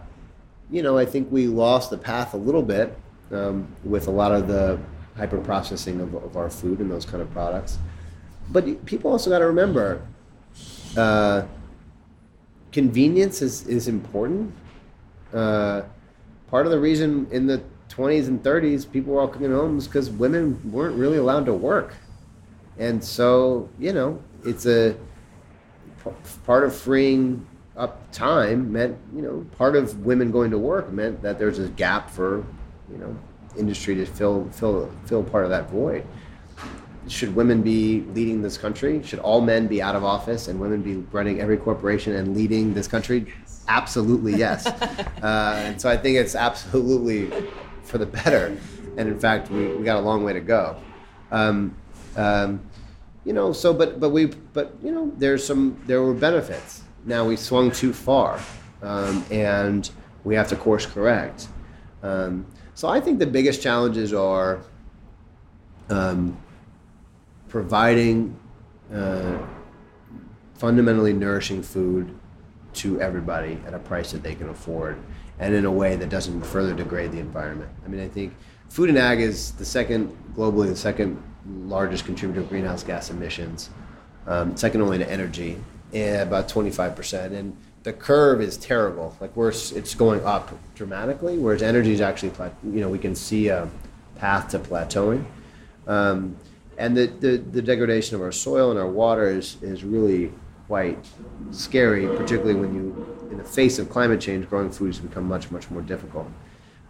you 0.69 0.83
know, 0.83 0.95
I 0.95 1.05
think 1.05 1.31
we 1.31 1.47
lost 1.47 1.89
the 1.89 1.97
path 1.97 2.35
a 2.35 2.37
little 2.37 2.61
bit 2.61 2.95
um, 3.31 3.67
with 3.83 4.07
a 4.07 4.11
lot 4.11 4.31
of 4.31 4.47
the 4.47 4.79
hyper 5.17 5.39
processing 5.39 5.99
of, 6.01 6.13
of, 6.13 6.37
our 6.37 6.51
food 6.51 6.79
and 6.79 6.91
those 6.91 7.03
kind 7.03 7.19
of 7.19 7.31
products. 7.31 7.79
But 8.49 8.85
people 8.85 9.11
also 9.11 9.31
got 9.31 9.39
to 9.39 9.47
remember 9.47 10.05
uh, 10.95 11.45
convenience 12.71 13.41
is, 13.41 13.65
is 13.65 13.87
important. 13.87 14.53
Uh, 15.33 15.81
part 16.47 16.67
of 16.67 16.71
the 16.71 16.79
reason 16.79 17.27
in 17.31 17.47
the 17.47 17.63
20s 17.89 18.27
and 18.27 18.43
30s 18.43 18.89
people 18.89 19.13
were 19.13 19.21
all 19.21 19.27
cooking 19.27 19.47
at 19.47 19.53
home 19.53 19.79
is 19.79 19.87
because 19.87 20.11
women 20.11 20.59
weren't 20.71 20.95
really 20.95 21.17
allowed 21.17 21.47
to 21.47 21.53
work. 21.53 21.95
And 22.77 23.03
so, 23.03 23.67
you 23.79 23.93
know, 23.93 24.21
it's 24.45 24.67
a 24.67 24.95
part 26.45 26.63
of 26.63 26.75
freeing 26.75 27.47
up 27.79 28.11
time 28.11 28.71
meant, 28.71 28.97
you 29.15 29.21
know, 29.21 29.45
part 29.57 29.75
of 29.75 30.05
women 30.05 30.31
going 30.31 30.51
to 30.51 30.57
work 30.57 30.91
meant 30.91 31.21
that 31.21 31.39
there's 31.39 31.59
a 31.59 31.69
gap 31.69 32.09
for, 32.09 32.45
you 32.91 32.97
know, 32.97 33.15
industry 33.57 33.95
to 33.95 34.05
fill 34.05 34.47
fill 34.51 34.91
fill 35.05 35.23
part 35.23 35.45
of 35.45 35.49
that 35.49 35.69
void. 35.69 36.05
Should 37.07 37.35
women 37.35 37.63
be 37.63 38.01
leading 38.13 38.41
this 38.41 38.57
country? 38.57 39.01
Should 39.01 39.19
all 39.19 39.41
men 39.41 39.67
be 39.67 39.81
out 39.81 39.95
of 39.95 40.03
office 40.03 40.49
and 40.49 40.59
women 40.59 40.81
be 40.81 40.97
running 41.11 41.39
every 41.39 41.57
corporation 41.57 42.15
and 42.15 42.35
leading 42.35 42.73
this 42.73 42.87
country? 42.87 43.33
Absolutely 43.67 44.35
yes. 44.35 44.67
uh, 45.23 45.55
and 45.65 45.81
so 45.81 45.89
I 45.89 45.97
think 45.97 46.17
it's 46.17 46.35
absolutely 46.35 47.31
for 47.83 47.97
the 47.97 48.05
better. 48.05 48.55
And 48.97 49.07
in 49.07 49.17
fact, 49.17 49.49
we, 49.49 49.67
we 49.75 49.83
got 49.83 49.97
a 49.97 50.01
long 50.01 50.23
way 50.23 50.33
to 50.33 50.41
go. 50.41 50.75
Um, 51.31 51.75
um, 52.15 52.61
you 53.25 53.33
know, 53.33 53.53
so 53.53 53.73
but 53.73 53.99
but 53.99 54.09
we 54.09 54.25
but 54.25 54.75
you 54.83 54.91
know, 54.91 55.11
there's 55.17 55.45
some 55.45 55.81
there 55.87 56.01
were 56.01 56.13
benefits 56.13 56.83
now 57.05 57.25
we 57.25 57.35
swung 57.35 57.71
too 57.71 57.93
far, 57.93 58.39
um, 58.81 59.25
and 59.31 59.89
we 60.23 60.35
have 60.35 60.47
to 60.49 60.55
course 60.55 60.85
correct. 60.85 61.47
Um, 62.03 62.45
so 62.75 62.87
I 62.87 62.99
think 62.99 63.19
the 63.19 63.27
biggest 63.27 63.61
challenges 63.61 64.13
are 64.13 64.61
um, 65.89 66.37
providing 67.47 68.37
uh, 68.93 69.37
fundamentally 70.53 71.13
nourishing 71.13 71.61
food 71.61 72.17
to 72.73 73.01
everybody 73.01 73.59
at 73.65 73.73
a 73.73 73.79
price 73.79 74.11
that 74.11 74.23
they 74.23 74.35
can 74.35 74.49
afford 74.49 74.97
and 75.39 75.53
in 75.53 75.65
a 75.65 75.71
way 75.71 75.95
that 75.95 76.09
doesn't 76.09 76.41
further 76.43 76.73
degrade 76.73 77.11
the 77.11 77.19
environment. 77.19 77.71
I 77.83 77.87
mean, 77.87 78.01
I 78.01 78.07
think 78.07 78.35
food 78.67 78.89
and 78.89 78.97
ag 78.97 79.19
is 79.19 79.51
the 79.53 79.65
second 79.65 80.15
globally 80.35 80.67
the 80.67 80.75
second 80.75 81.21
largest 81.65 82.05
contributor 82.05 82.41
of 82.41 82.49
greenhouse 82.49 82.83
gas 82.83 83.09
emissions, 83.09 83.69
um, 84.27 84.55
second 84.55 84.81
only 84.81 84.97
to 84.97 85.09
energy 85.09 85.57
and 85.93 86.27
about 86.27 86.47
25%. 86.47 87.33
And 87.33 87.55
the 87.83 87.93
curve 87.93 88.41
is 88.41 88.57
terrible. 88.57 89.15
Like 89.19 89.35
we're, 89.35 89.49
it's 89.49 89.95
going 89.95 90.23
up 90.25 90.51
dramatically, 90.75 91.37
whereas 91.37 91.63
energy 91.63 91.91
is 91.91 92.01
actually, 92.01 92.31
you 92.63 92.81
know, 92.81 92.89
we 92.89 92.99
can 92.99 93.15
see 93.15 93.47
a 93.47 93.69
path 94.17 94.49
to 94.49 94.59
plateauing. 94.59 95.25
Um, 95.87 96.37
and 96.77 96.95
the, 96.95 97.07
the, 97.07 97.37
the, 97.37 97.61
degradation 97.61 98.15
of 98.15 98.21
our 98.21 98.31
soil 98.31 98.69
and 98.69 98.79
our 98.79 98.87
water 98.87 99.27
is, 99.27 99.57
is 99.61 99.83
really 99.83 100.31
quite 100.67 100.97
scary, 101.51 102.05
particularly 102.05 102.55
when 102.55 102.73
you, 102.75 103.27
in 103.31 103.37
the 103.37 103.43
face 103.43 103.79
of 103.79 103.89
climate 103.89 104.21
change, 104.21 104.47
growing 104.47 104.71
foods 104.71 104.99
become 104.99 105.25
much, 105.25 105.49
much 105.51 105.69
more 105.71 105.81
difficult. 105.81 106.27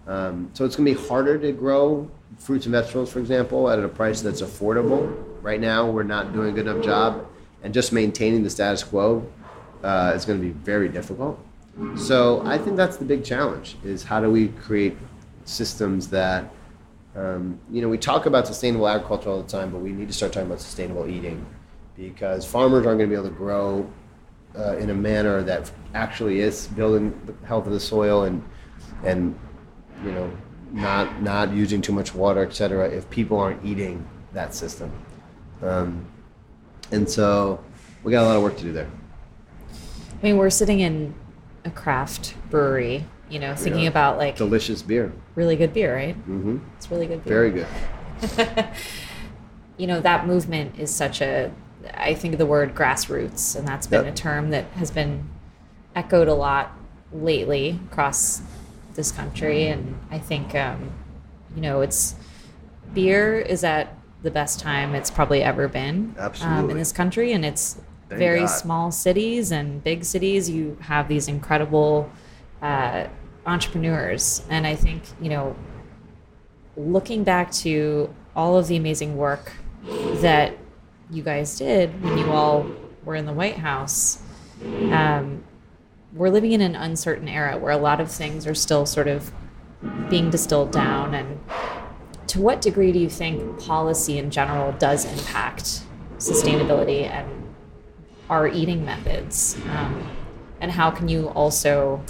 Um, 0.05 0.49
so 0.53 0.65
it's 0.65 0.75
going 0.75 0.93
to 0.93 0.99
be 0.99 1.07
harder 1.07 1.37
to 1.37 1.51
grow 1.53 2.09
fruits 2.39 2.65
and 2.65 2.73
vegetables, 2.73 3.11
for 3.11 3.19
example, 3.19 3.69
at 3.69 3.79
a 3.79 3.87
price 3.87 4.21
that's 4.21 4.41
affordable. 4.41 5.23
Right 5.41 5.61
now, 5.61 5.89
we're 5.89 6.03
not 6.03 6.33
doing 6.33 6.49
a 6.49 6.51
good 6.51 6.67
enough 6.67 6.83
job 6.83 7.25
and 7.63 7.73
just 7.73 7.91
maintaining 7.91 8.43
the 8.43 8.49
status 8.49 8.83
quo 8.83 9.25
uh, 9.83 10.13
is 10.15 10.25
going 10.25 10.39
to 10.39 10.45
be 10.45 10.51
very 10.51 10.89
difficult. 10.89 11.39
So 11.95 12.41
I 12.45 12.57
think 12.57 12.75
that's 12.75 12.97
the 12.97 13.05
big 13.05 13.23
challenge: 13.23 13.77
is 13.83 14.03
how 14.03 14.19
do 14.19 14.29
we 14.29 14.49
create 14.49 14.97
systems 15.45 16.09
that 16.09 16.51
um, 17.15 17.59
you 17.71 17.81
know 17.81 17.87
we 17.87 17.97
talk 17.97 18.25
about 18.25 18.47
sustainable 18.47 18.87
agriculture 18.87 19.29
all 19.29 19.41
the 19.41 19.47
time, 19.47 19.71
but 19.71 19.79
we 19.79 19.91
need 19.91 20.07
to 20.07 20.13
start 20.13 20.33
talking 20.33 20.47
about 20.47 20.59
sustainable 20.59 21.07
eating 21.07 21.45
because 21.95 22.45
farmers 22.45 22.85
aren't 22.85 22.99
going 22.99 23.09
to 23.09 23.15
be 23.15 23.19
able 23.19 23.29
to 23.29 23.35
grow 23.35 23.89
uh, 24.57 24.77
in 24.77 24.89
a 24.89 24.93
manner 24.93 25.41
that 25.43 25.71
actually 25.93 26.39
is 26.41 26.67
building 26.67 27.19
the 27.25 27.47
health 27.47 27.65
of 27.65 27.73
the 27.73 27.79
soil 27.79 28.23
and 28.23 28.43
and 29.03 29.37
you 30.03 30.11
know 30.11 30.29
not 30.71 31.21
not 31.21 31.53
using 31.53 31.81
too 31.81 31.93
much 31.93 32.13
water, 32.13 32.43
et 32.43 32.53
cetera, 32.53 32.89
if 32.89 33.09
people 33.09 33.39
aren't 33.39 33.63
eating 33.65 34.05
that 34.33 34.53
system. 34.53 34.91
Um, 35.61 36.05
and 36.91 37.09
so 37.09 37.63
we 38.03 38.11
got 38.11 38.23
a 38.23 38.27
lot 38.27 38.35
of 38.35 38.43
work 38.43 38.57
to 38.57 38.63
do 38.63 38.73
there. 38.73 38.89
I 39.71 40.23
mean, 40.23 40.37
we're 40.37 40.49
sitting 40.49 40.79
in 40.79 41.13
a 41.65 41.69
craft 41.69 42.35
brewery, 42.49 43.05
you 43.29 43.39
know, 43.39 43.55
thinking 43.55 43.83
yeah. 43.83 43.89
about 43.89 44.17
like 44.17 44.35
delicious 44.35 44.81
beer, 44.81 45.11
really 45.35 45.55
good 45.55 45.73
beer, 45.73 45.95
right? 45.95 46.17
Mm-hmm. 46.17 46.59
It's 46.77 46.91
really 46.91 47.07
good 47.07 47.23
beer. 47.23 47.33
Very 47.33 47.51
good. 47.51 48.67
you 49.77 49.87
know, 49.87 50.01
that 50.01 50.27
movement 50.27 50.77
is 50.77 50.93
such 50.93 51.21
a, 51.21 51.51
I 51.93 52.13
think 52.13 52.37
the 52.37 52.45
word 52.45 52.75
grassroots, 52.75 53.55
and 53.55 53.67
that's 53.67 53.87
been 53.87 54.05
yep. 54.05 54.13
a 54.13 54.17
term 54.17 54.49
that 54.49 54.65
has 54.71 54.91
been 54.91 55.29
echoed 55.95 56.27
a 56.27 56.33
lot 56.33 56.77
lately 57.13 57.79
across 57.89 58.41
this 58.95 59.11
country. 59.11 59.67
And 59.67 59.97
I 60.11 60.19
think, 60.19 60.53
um, 60.55 60.91
you 61.55 61.61
know, 61.61 61.81
it's 61.81 62.15
beer 62.93 63.39
is 63.39 63.63
at 63.63 63.95
the 64.21 64.31
best 64.31 64.59
time 64.59 64.95
it's 64.95 65.09
probably 65.09 65.41
ever 65.41 65.67
been 65.67 66.15
um, 66.41 66.69
in 66.69 66.77
this 66.77 66.91
country. 66.91 67.31
And 67.33 67.45
it's 67.45 67.75
Thank 68.09 68.19
very 68.19 68.41
God. 68.41 68.47
small 68.47 68.91
cities 68.91 69.51
and 69.51 69.83
big 69.83 70.03
cities. 70.03 70.49
You 70.49 70.77
have 70.81 71.07
these 71.07 71.27
incredible 71.27 72.09
uh, 72.61 73.07
entrepreneurs. 73.45 74.43
And 74.49 74.67
I 74.67 74.75
think, 74.75 75.03
you 75.21 75.29
know, 75.29 75.55
looking 76.75 77.23
back 77.23 77.51
to 77.51 78.13
all 78.35 78.57
of 78.57 78.67
the 78.67 78.75
amazing 78.75 79.17
work 79.17 79.53
that 80.21 80.57
you 81.09 81.23
guys 81.23 81.57
did 81.57 82.01
when 82.03 82.17
you 82.17 82.31
all 82.31 82.69
were 83.03 83.15
in 83.15 83.25
the 83.25 83.33
White 83.33 83.57
House, 83.57 84.21
um, 84.91 85.43
we're 86.13 86.29
living 86.29 86.51
in 86.51 86.61
an 86.61 86.75
uncertain 86.75 87.27
era 87.27 87.57
where 87.57 87.71
a 87.71 87.77
lot 87.77 87.99
of 87.99 88.11
things 88.11 88.45
are 88.45 88.55
still 88.55 88.85
sort 88.85 89.07
of 89.07 89.31
being 90.09 90.29
distilled 90.29 90.71
down 90.71 91.13
and 91.13 91.39
to 92.29 92.39
what 92.39 92.61
degree 92.61 92.91
do 92.91 92.99
you 92.99 93.09
think 93.09 93.59
policy 93.59 94.19
in 94.19 94.29
general 94.29 94.71
does 94.73 95.05
impact 95.05 95.81
sustainability 96.19 97.09
and 97.09 97.27
our 98.29 98.47
eating 98.47 98.85
methods? 98.85 99.57
Um, 99.69 100.07
and 100.61 100.71
how 100.71 100.91
can 100.91 101.07
you 101.07 101.29
also 101.29 102.03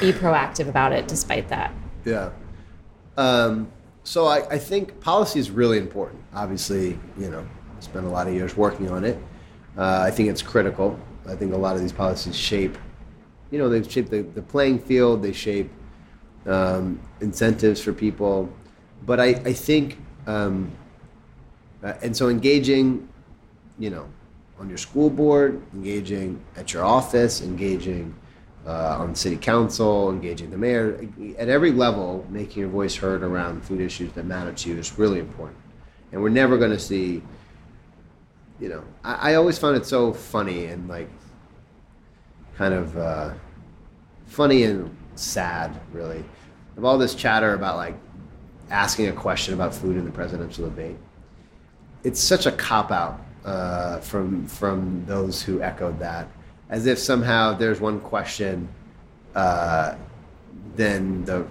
be 0.00 0.12
proactive 0.12 0.68
about 0.68 0.92
it 0.92 1.08
despite 1.08 1.48
that? 1.48 1.74
Yeah. 2.06 2.30
Um, 3.18 3.70
so 4.02 4.26
I, 4.26 4.48
I, 4.48 4.58
think 4.58 4.98
policy 5.00 5.38
is 5.38 5.50
really 5.50 5.76
important. 5.76 6.22
Obviously, 6.32 6.98
you 7.18 7.28
know, 7.30 7.46
spent 7.80 8.06
a 8.06 8.08
lot 8.08 8.26
of 8.26 8.32
years 8.32 8.56
working 8.56 8.90
on 8.90 9.04
it. 9.04 9.18
Uh, 9.76 10.00
I 10.06 10.10
think 10.10 10.30
it's 10.30 10.40
critical. 10.40 10.98
I 11.28 11.36
think 11.36 11.52
a 11.52 11.58
lot 11.58 11.76
of 11.76 11.82
these 11.82 11.92
policies 11.92 12.34
shape, 12.34 12.78
you 13.50 13.58
know, 13.58 13.68
they 13.68 13.86
shape 13.86 14.08
the, 14.08 14.22
the 14.22 14.40
playing 14.40 14.78
field. 14.78 15.22
They 15.22 15.32
shape 15.32 15.70
um, 16.46 17.00
incentives 17.20 17.80
for 17.80 17.92
people. 17.92 18.52
But 19.06 19.20
I, 19.20 19.28
I 19.28 19.52
think, 19.52 19.98
um, 20.26 20.70
uh, 21.82 21.94
and 22.02 22.16
so 22.16 22.28
engaging, 22.28 23.08
you 23.78 23.90
know, 23.90 24.06
on 24.58 24.68
your 24.68 24.78
school 24.78 25.08
board, 25.08 25.62
engaging 25.72 26.42
at 26.56 26.72
your 26.72 26.84
office, 26.84 27.40
engaging 27.40 28.14
uh, 28.66 28.98
on 28.98 29.14
city 29.14 29.36
council, 29.36 30.10
engaging 30.10 30.50
the 30.50 30.58
mayor, 30.58 31.06
at 31.38 31.48
every 31.48 31.72
level, 31.72 32.26
making 32.28 32.60
your 32.60 32.68
voice 32.68 32.94
heard 32.94 33.22
around 33.22 33.64
food 33.64 33.80
issues 33.80 34.12
that 34.12 34.26
matter 34.26 34.52
to 34.52 34.68
you 34.68 34.78
is 34.78 34.98
really 34.98 35.18
important. 35.18 35.56
And 36.12 36.22
we're 36.22 36.28
never 36.28 36.58
going 36.58 36.72
to 36.72 36.78
see, 36.78 37.22
you 38.60 38.68
know, 38.68 38.84
I, 39.02 39.32
I, 39.32 39.34
always 39.36 39.58
found 39.58 39.76
it 39.76 39.86
so 39.86 40.12
funny 40.12 40.66
and 40.66 40.88
like 40.88 41.08
kind 42.56 42.74
of 42.74 42.96
uh, 42.98 43.32
funny 44.26 44.64
and 44.64 44.94
sad, 45.20 45.78
really, 45.92 46.24
of 46.76 46.84
all 46.84 46.98
this 46.98 47.14
chatter 47.14 47.54
about 47.54 47.76
like 47.76 47.96
asking 48.70 49.08
a 49.08 49.12
question 49.12 49.54
about 49.54 49.74
food 49.74 49.96
in 49.96 50.04
the 50.04 50.10
presidential 50.10 50.64
debate. 50.64 50.96
It's 52.04 52.20
such 52.20 52.46
a 52.46 52.52
cop 52.52 52.90
out 52.90 53.20
uh, 53.44 53.98
from 54.00 54.46
from 54.46 55.04
those 55.06 55.42
who 55.42 55.62
echoed 55.62 55.98
that 55.98 56.28
as 56.70 56.86
if 56.86 56.98
somehow 56.98 57.52
there's 57.52 57.80
one 57.80 58.00
question, 58.00 58.68
uh, 59.34 59.96
then 60.76 61.24
the 61.24 61.46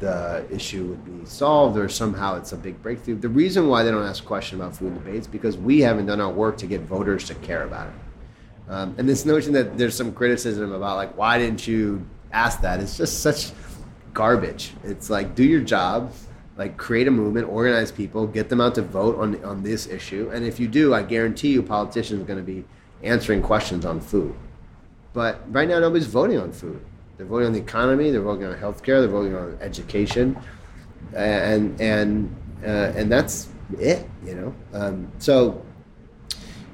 the 0.00 0.44
issue 0.50 0.86
would 0.86 1.04
be 1.04 1.24
solved, 1.24 1.78
or 1.78 1.88
somehow 1.88 2.36
it's 2.36 2.50
a 2.50 2.56
big 2.56 2.82
breakthrough. 2.82 3.16
The 3.20 3.28
reason 3.28 3.68
why 3.68 3.84
they 3.84 3.92
don't 3.92 4.04
ask 4.04 4.24
a 4.24 4.26
question 4.26 4.60
about 4.60 4.74
food 4.74 4.94
debates 4.94 5.28
because 5.28 5.56
we 5.56 5.78
haven't 5.80 6.06
done 6.06 6.20
our 6.20 6.32
work 6.32 6.56
to 6.56 6.66
get 6.66 6.80
voters 6.80 7.24
to 7.26 7.36
care 7.36 7.62
about 7.62 7.86
it. 7.86 7.94
Um, 8.68 8.96
and 8.98 9.08
this 9.08 9.24
notion 9.24 9.52
that 9.52 9.78
there's 9.78 9.94
some 9.94 10.12
criticism 10.12 10.72
about 10.72 10.96
like 10.96 11.16
why 11.16 11.38
didn't 11.38 11.68
you 11.68 12.04
ask 12.32 12.60
that? 12.62 12.80
It's 12.80 12.96
just 12.96 13.20
such 13.20 13.52
garbage. 14.14 14.72
It's 14.84 15.10
like 15.10 15.34
do 15.34 15.44
your 15.44 15.60
job, 15.60 16.12
like 16.56 16.76
create 16.76 17.08
a 17.08 17.10
movement, 17.10 17.48
organize 17.48 17.92
people, 17.92 18.26
get 18.26 18.48
them 18.48 18.60
out 18.60 18.74
to 18.76 18.82
vote 18.82 19.18
on 19.18 19.42
on 19.44 19.62
this 19.62 19.86
issue, 19.86 20.30
and 20.32 20.44
if 20.44 20.58
you 20.60 20.68
do, 20.68 20.94
I 20.94 21.02
guarantee 21.02 21.52
you, 21.52 21.62
politicians 21.62 22.20
are 22.20 22.24
going 22.24 22.38
to 22.38 22.44
be 22.44 22.64
answering 23.02 23.42
questions 23.42 23.84
on 23.84 24.00
food. 24.00 24.34
But 25.12 25.40
right 25.52 25.68
now, 25.68 25.78
nobody's 25.78 26.06
voting 26.06 26.38
on 26.38 26.52
food. 26.52 26.82
They're 27.16 27.26
voting 27.26 27.48
on 27.48 27.52
the 27.52 27.60
economy. 27.60 28.10
They're 28.10 28.22
voting 28.22 28.46
on 28.46 28.56
healthcare. 28.56 29.00
They're 29.00 29.08
voting 29.08 29.34
on 29.34 29.58
education, 29.60 30.36
and 31.14 31.78
and 31.80 32.34
uh, 32.64 32.92
and 32.96 33.10
that's 33.12 33.48
it. 33.78 34.08
You 34.24 34.34
know. 34.34 34.54
Um, 34.72 35.12
so, 35.18 35.64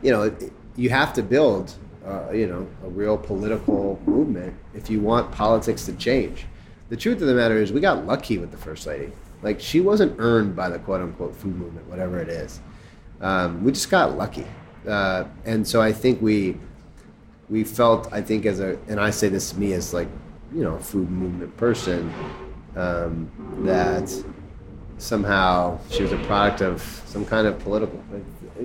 you 0.02 0.12
know, 0.12 0.34
you 0.76 0.90
have 0.90 1.12
to 1.14 1.22
build, 1.22 1.74
uh, 2.08 2.32
you 2.32 2.46
know, 2.46 2.66
a 2.84 2.88
real 2.88 3.16
political 3.18 4.00
movement 4.06 4.54
if 4.74 4.88
you 4.88 5.00
want 5.00 5.30
politics 5.30 5.84
to 5.86 5.92
change. 5.94 6.46
The 6.88 6.96
truth 6.96 7.20
of 7.20 7.28
the 7.28 7.34
matter 7.34 7.56
is, 7.60 7.72
we 7.72 7.80
got 7.80 8.06
lucky 8.06 8.38
with 8.38 8.50
the 8.50 8.56
first 8.56 8.86
lady. 8.86 9.12
Like 9.42 9.60
she 9.60 9.80
wasn't 9.80 10.16
earned 10.18 10.56
by 10.56 10.68
the 10.68 10.78
quote 10.78 11.02
unquote 11.02 11.36
food 11.36 11.56
movement, 11.56 11.86
whatever 11.88 12.18
it 12.20 12.28
is. 12.28 12.60
Um, 13.20 13.62
we 13.62 13.72
just 13.72 13.90
got 13.90 14.16
lucky, 14.16 14.46
uh, 14.86 15.24
and 15.44 15.66
so 15.66 15.80
I 15.80 15.92
think 15.92 16.22
we 16.22 16.56
we 17.48 17.64
felt, 17.64 18.12
I 18.12 18.20
think, 18.20 18.46
as 18.46 18.60
a, 18.60 18.78
and 18.88 19.00
I 19.00 19.10
say 19.10 19.28
this 19.28 19.50
to 19.50 19.58
me 19.58 19.72
as 19.72 19.94
like, 19.94 20.08
you 20.54 20.62
know, 20.62 20.74
a 20.74 20.80
food 20.80 21.10
movement 21.10 21.56
person, 21.56 22.12
um, 22.76 23.30
that 23.64 24.12
somehow 24.98 25.78
she 25.90 26.02
was 26.02 26.12
a 26.12 26.18
product 26.24 26.60
of 26.60 26.82
some 27.06 27.24
kind 27.24 27.46
of 27.46 27.58
political, 27.60 28.02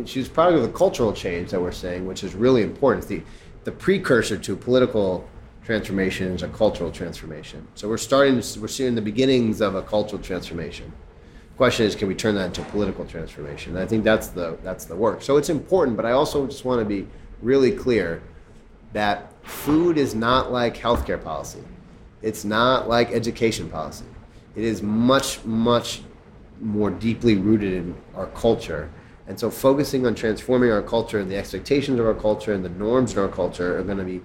she 0.05 0.19
was 0.19 0.27
product 0.27 0.57
of 0.57 0.63
the 0.63 0.77
cultural 0.77 1.13
change 1.13 1.51
that 1.51 1.61
we're 1.61 1.71
seeing, 1.71 2.05
which 2.05 2.23
is 2.23 2.35
really 2.35 2.63
important. 2.63 3.07
The, 3.07 3.21
the 3.63 3.71
precursor 3.71 4.37
to 4.37 4.55
political 4.55 5.27
transformation 5.63 6.33
is 6.33 6.43
a 6.43 6.49
cultural 6.49 6.91
transformation. 6.91 7.65
So 7.75 7.87
we're 7.87 7.97
starting, 7.97 8.35
we're 8.59 8.67
seeing 8.67 8.95
the 8.95 9.01
beginnings 9.01 9.61
of 9.61 9.75
a 9.75 9.81
cultural 9.81 10.21
transformation. 10.21 10.91
The 11.51 11.57
question 11.57 11.85
is, 11.85 11.95
can 11.95 12.07
we 12.07 12.15
turn 12.15 12.35
that 12.35 12.47
into 12.47 12.63
political 12.63 13.05
transformation? 13.05 13.75
And 13.75 13.83
I 13.83 13.87
think 13.87 14.03
that's 14.03 14.27
the 14.29 14.57
that's 14.63 14.85
the 14.85 14.95
work. 14.95 15.21
So 15.21 15.37
it's 15.37 15.49
important, 15.49 15.95
but 15.95 16.05
I 16.05 16.11
also 16.11 16.47
just 16.47 16.65
want 16.65 16.79
to 16.79 16.85
be 16.85 17.07
really 17.41 17.71
clear 17.71 18.23
that 18.93 19.31
food 19.43 19.97
is 19.97 20.15
not 20.15 20.51
like 20.51 20.75
healthcare 20.75 21.23
policy. 21.23 21.63
It's 22.21 22.43
not 22.43 22.87
like 22.87 23.11
education 23.11 23.69
policy. 23.69 24.05
It 24.55 24.63
is 24.63 24.81
much, 24.81 25.43
much 25.45 26.01
more 26.61 26.89
deeply 26.89 27.35
rooted 27.35 27.73
in 27.73 27.95
our 28.15 28.27
culture. 28.27 28.89
And 29.27 29.39
so, 29.39 29.49
focusing 29.49 30.05
on 30.05 30.15
transforming 30.15 30.71
our 30.71 30.81
culture 30.81 31.19
and 31.19 31.31
the 31.31 31.37
expectations 31.37 31.99
of 31.99 32.05
our 32.05 32.13
culture 32.13 32.53
and 32.53 32.63
the 32.63 32.69
norms 32.69 33.13
in 33.13 33.19
our 33.19 33.29
culture 33.29 33.77
are 33.77 33.83
going 33.83 33.97
to 33.97 34.03
be, 34.03 34.21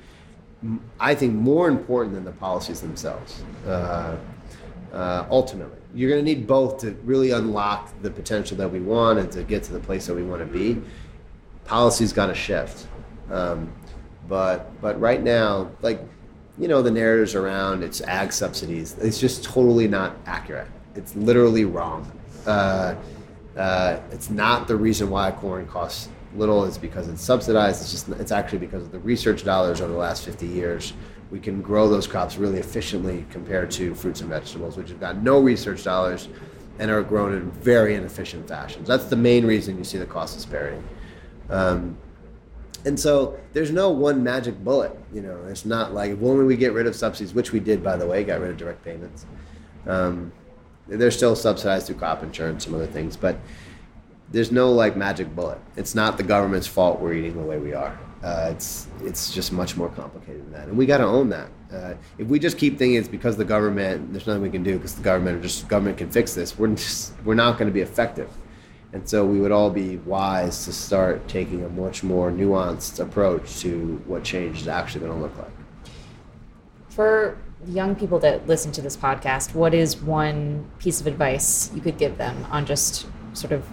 I 0.98 1.14
think, 1.14 1.34
more 1.34 1.68
important 1.68 2.14
than 2.14 2.24
the 2.24 2.32
policies 2.32 2.80
themselves. 2.80 3.42
Uh, 3.66 4.16
uh, 4.92 5.26
ultimately, 5.30 5.78
you're 5.94 6.10
going 6.10 6.24
to 6.24 6.34
need 6.34 6.46
both 6.46 6.78
to 6.78 6.92
really 7.04 7.30
unlock 7.30 7.90
the 8.02 8.10
potential 8.10 8.56
that 8.56 8.70
we 8.70 8.80
want 8.80 9.18
and 9.18 9.30
to 9.32 9.44
get 9.44 9.62
to 9.64 9.72
the 9.72 9.80
place 9.80 10.06
that 10.06 10.14
we 10.14 10.22
want 10.22 10.40
to 10.40 10.46
be. 10.46 10.80
Policy's 11.64 12.12
got 12.12 12.26
to 12.26 12.34
shift. 12.34 12.86
Um, 13.30 13.72
but 14.28 14.80
but 14.80 15.00
right 15.00 15.22
now, 15.22 15.70
like 15.80 16.00
you 16.58 16.66
know, 16.66 16.82
the 16.82 16.90
narratives 16.90 17.34
around 17.34 17.82
it's 17.82 18.00
ag 18.02 18.32
subsidies. 18.32 18.96
It's 18.98 19.20
just 19.20 19.44
totally 19.44 19.86
not 19.86 20.16
accurate. 20.26 20.68
It's 20.94 21.14
literally 21.14 21.64
wrong. 21.64 22.10
Uh, 22.48 22.94
uh, 23.56 24.00
it's 24.10 24.30
not 24.30 24.66
the 24.68 24.76
reason 24.76 25.10
why 25.10 25.30
corn 25.30 25.66
costs 25.66 26.08
little. 26.34 26.64
It's 26.64 26.78
because 26.78 27.08
it's 27.08 27.22
subsidized. 27.22 27.82
It's 27.82 27.90
just 27.90 28.08
it's 28.20 28.32
actually 28.32 28.58
because 28.58 28.84
of 28.84 28.92
the 28.92 29.00
research 29.00 29.44
dollars 29.44 29.80
over 29.80 29.92
the 29.92 29.98
last 29.98 30.24
50 30.24 30.46
years. 30.46 30.92
We 31.30 31.40
can 31.40 31.60
grow 31.60 31.88
those 31.88 32.06
crops 32.06 32.38
really 32.38 32.58
efficiently 32.58 33.26
compared 33.30 33.70
to 33.72 33.94
fruits 33.94 34.22
and 34.22 34.30
vegetables, 34.30 34.76
which 34.76 34.88
have 34.88 35.00
got 35.00 35.18
no 35.18 35.38
research 35.40 35.84
dollars 35.84 36.28
and 36.78 36.90
are 36.90 37.02
grown 37.02 37.34
in 37.34 37.50
very 37.50 37.96
inefficient 37.96 38.48
fashions. 38.48 38.88
That's 38.88 39.06
the 39.06 39.16
main 39.16 39.44
reason 39.44 39.76
you 39.76 39.84
see 39.84 39.98
the 39.98 40.06
cost 40.06 40.34
disparity. 40.34 40.82
Um, 41.50 41.98
and 42.86 42.98
so 42.98 43.38
there's 43.52 43.72
no 43.72 43.90
one 43.90 44.22
magic 44.22 44.62
bullet. 44.64 44.96
You 45.12 45.20
know, 45.20 45.44
it's 45.48 45.66
not 45.66 45.92
like 45.92 46.12
only 46.22 46.44
we 46.44 46.56
get 46.56 46.72
rid 46.72 46.86
of 46.86 46.94
subsidies, 46.94 47.34
which 47.34 47.52
we 47.52 47.60
did, 47.60 47.82
by 47.82 47.96
the 47.96 48.06
way, 48.06 48.24
got 48.24 48.40
rid 48.40 48.50
of 48.50 48.56
direct 48.56 48.84
payments. 48.84 49.26
Um, 49.86 50.32
they're 50.88 51.10
still 51.10 51.36
subsidized 51.36 51.86
through 51.86 51.96
crop 51.96 52.22
insurance, 52.22 52.64
some 52.64 52.74
other 52.74 52.86
things, 52.86 53.16
but 53.16 53.38
there's 54.30 54.52
no 54.52 54.72
like 54.72 54.96
magic 54.96 55.34
bullet. 55.34 55.58
It's 55.76 55.94
not 55.94 56.16
the 56.16 56.22
government's 56.22 56.66
fault 56.66 57.00
we're 57.00 57.14
eating 57.14 57.34
the 57.34 57.42
way 57.42 57.58
we 57.58 57.72
are. 57.72 57.98
Uh, 58.22 58.48
it's 58.50 58.88
it's 59.02 59.32
just 59.32 59.52
much 59.52 59.76
more 59.76 59.88
complicated 59.90 60.44
than 60.44 60.52
that, 60.52 60.68
and 60.68 60.76
we 60.76 60.86
got 60.86 60.98
to 60.98 61.04
own 61.04 61.28
that. 61.28 61.48
Uh, 61.72 61.94
if 62.18 62.26
we 62.26 62.38
just 62.38 62.58
keep 62.58 62.76
thinking 62.76 62.96
it's 62.96 63.06
because 63.06 63.36
the 63.36 63.44
government, 63.44 64.12
there's 64.12 64.26
nothing 64.26 64.42
we 64.42 64.50
can 64.50 64.64
do 64.64 64.76
because 64.76 64.94
the 64.96 65.02
government 65.02 65.38
or 65.38 65.40
just 65.40 65.68
government 65.68 65.98
can 65.98 66.10
fix 66.10 66.34
this. 66.34 66.58
We're 66.58 66.68
just 66.68 67.12
we're 67.24 67.34
not 67.34 67.58
going 67.58 67.68
to 67.68 67.74
be 67.74 67.80
effective. 67.80 68.28
And 68.92 69.06
so 69.06 69.24
we 69.24 69.38
would 69.38 69.52
all 69.52 69.70
be 69.70 69.98
wise 69.98 70.64
to 70.64 70.72
start 70.72 71.28
taking 71.28 71.62
a 71.62 71.68
much 71.68 72.02
more 72.02 72.30
nuanced 72.30 72.98
approach 73.00 73.60
to 73.60 74.02
what 74.06 74.24
change 74.24 74.62
is 74.62 74.68
actually 74.68 75.02
going 75.06 75.12
to 75.12 75.18
look 75.18 75.36
like. 75.36 75.50
For 76.88 77.36
young 77.66 77.94
people 77.94 78.18
that 78.20 78.46
listen 78.46 78.72
to 78.72 78.82
this 78.82 78.96
podcast, 78.96 79.54
what 79.54 79.74
is 79.74 79.96
one 80.00 80.70
piece 80.78 81.00
of 81.00 81.06
advice 81.06 81.70
you 81.74 81.80
could 81.80 81.98
give 81.98 82.18
them 82.18 82.46
on 82.50 82.66
just 82.66 83.06
sort 83.32 83.52
of 83.52 83.66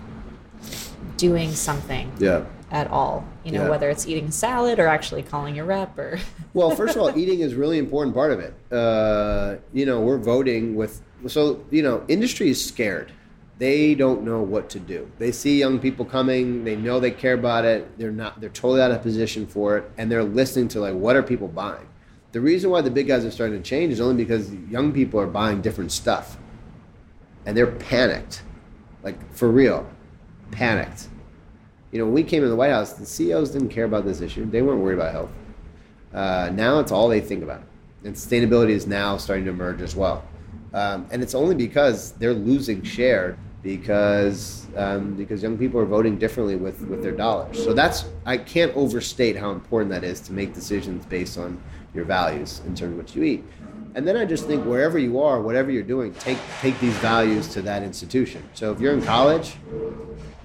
doing 1.18 1.52
something 1.52 2.12
yeah. 2.20 2.46
at 2.72 2.88
all? 2.90 3.28
You 3.44 3.52
know, 3.52 3.64
yeah. 3.64 3.70
whether 3.70 3.90
it's 3.90 4.08
eating 4.08 4.32
salad 4.32 4.80
or 4.80 4.88
actually 4.88 5.24
calling 5.24 5.56
your 5.56 5.66
rep 5.66 5.98
or. 5.98 6.20
well, 6.54 6.72
first 6.72 6.96
of 6.96 7.02
all, 7.02 7.18
eating 7.18 7.40
is 7.42 7.54
really 7.54 7.78
important 7.78 8.16
part 8.16 8.32
of 8.32 8.40
it. 8.40 8.54
Uh, 8.72 9.58
you 9.74 9.86
know, 9.86 10.02
we're 10.02 10.18
voting 10.18 10.76
with, 10.76 11.02
so, 11.28 11.64
you 11.72 11.84
know, 11.84 12.04
industry 12.08 12.50
is 12.50 12.64
scared 12.64 13.12
they 13.58 13.96
don't 13.96 14.24
know 14.24 14.42
what 14.42 14.70
to 14.70 14.80
do. 14.80 15.10
They 15.18 15.32
see 15.32 15.60
young 15.60 15.80
people 15.80 16.06
coming, 16.06 16.64
they 16.66 16.76
know 16.76 17.00
they 17.00 17.12
care 17.12 17.36
about 17.36 17.64
it, 17.64 17.98
they're 17.98 18.12
not 18.12 18.42
they're 18.42 18.50
totally 18.50 18.82
out 18.82 18.92
of 18.92 19.02
position 19.02 19.48
for 19.48 19.78
it, 19.78 19.92
and 19.98 20.12
they're 20.12 20.24
listening 20.24 20.68
to 20.70 20.82
like 20.82 20.94
what 20.94 21.16
are 21.16 21.24
people 21.24 21.48
buying. 21.48 21.88
The 22.36 22.42
reason 22.42 22.70
why 22.70 22.82
the 22.82 22.92
big 22.92 23.08
guys 23.08 23.24
are 23.24 23.32
starting 23.32 23.56
to 23.56 23.64
change 23.64 23.94
is 23.94 24.02
only 24.02 24.22
because 24.22 24.54
young 24.70 24.92
people 24.92 25.22
are 25.22 25.26
buying 25.26 25.62
different 25.62 25.90
stuff. 25.90 26.38
And 27.46 27.56
they're 27.56 27.66
panicked. 27.66 28.44
Like 29.04 29.34
for 29.34 29.50
real. 29.50 29.90
Panicked. 30.52 31.08
You 31.94 32.00
know, 32.00 32.04
when 32.04 32.14
we 32.14 32.24
came 32.24 32.44
in 32.44 32.50
the 32.50 32.56
White 32.58 32.72
House, 32.72 32.92
the 32.92 33.06
CEOs 33.06 33.52
didn't 33.52 33.70
care 33.70 33.86
about 33.86 34.04
this 34.04 34.20
issue. 34.20 34.44
They 34.52 34.62
weren't 34.62 34.82
worried 34.82 34.96
about 34.96 35.14
health. 35.14 35.32
Uh, 36.14 36.50
now 36.54 36.80
it's 36.80 36.92
all 36.92 37.08
they 37.08 37.22
think 37.22 37.42
about. 37.42 37.64
And 38.04 38.14
sustainability 38.14 38.72
is 38.72 38.86
now 38.86 39.16
starting 39.16 39.46
to 39.46 39.52
emerge 39.52 39.82
as 39.82 39.96
well. 39.96 40.22
Um, 40.74 41.08
and 41.12 41.24
it's 41.24 41.36
only 41.36 41.56
because 41.56 42.12
they're 42.12 42.34
losing 42.34 42.84
share 42.84 43.38
because 43.64 44.68
um, 44.76 45.16
because 45.16 45.42
young 45.42 45.58
people 45.58 45.80
are 45.80 45.86
voting 45.86 46.18
differently 46.18 46.58
with, 46.58 46.82
with 46.82 47.02
their 47.02 47.14
dollars. 47.14 47.64
So 47.64 47.74
that's 47.74 48.06
I 48.26 48.38
can't 48.38 48.76
overstate 48.76 49.38
how 49.38 49.52
important 49.52 49.90
that 49.92 50.04
is 50.04 50.20
to 50.22 50.34
make 50.34 50.54
decisions 50.54 51.06
based 51.06 51.38
on 51.38 51.64
your 51.96 52.06
values 52.06 52.62
in 52.66 52.76
terms 52.76 52.92
of 52.92 52.98
what 52.98 53.16
you 53.16 53.24
eat. 53.24 53.44
And 53.96 54.06
then 54.06 54.18
I 54.18 54.26
just 54.26 54.46
think 54.46 54.66
wherever 54.66 55.00
you 55.00 55.22
are, 55.22 55.42
whatever 55.42 55.72
you're 55.72 55.84
doing, 55.84 56.14
take 56.16 56.38
take 56.60 56.78
these 56.80 56.96
values 56.98 57.48
to 57.50 57.62
that 57.62 57.82
institution. 57.82 58.44
So 58.54 58.72
if 58.72 58.80
you're 58.80 58.94
in 58.94 59.02
college, 59.02 59.56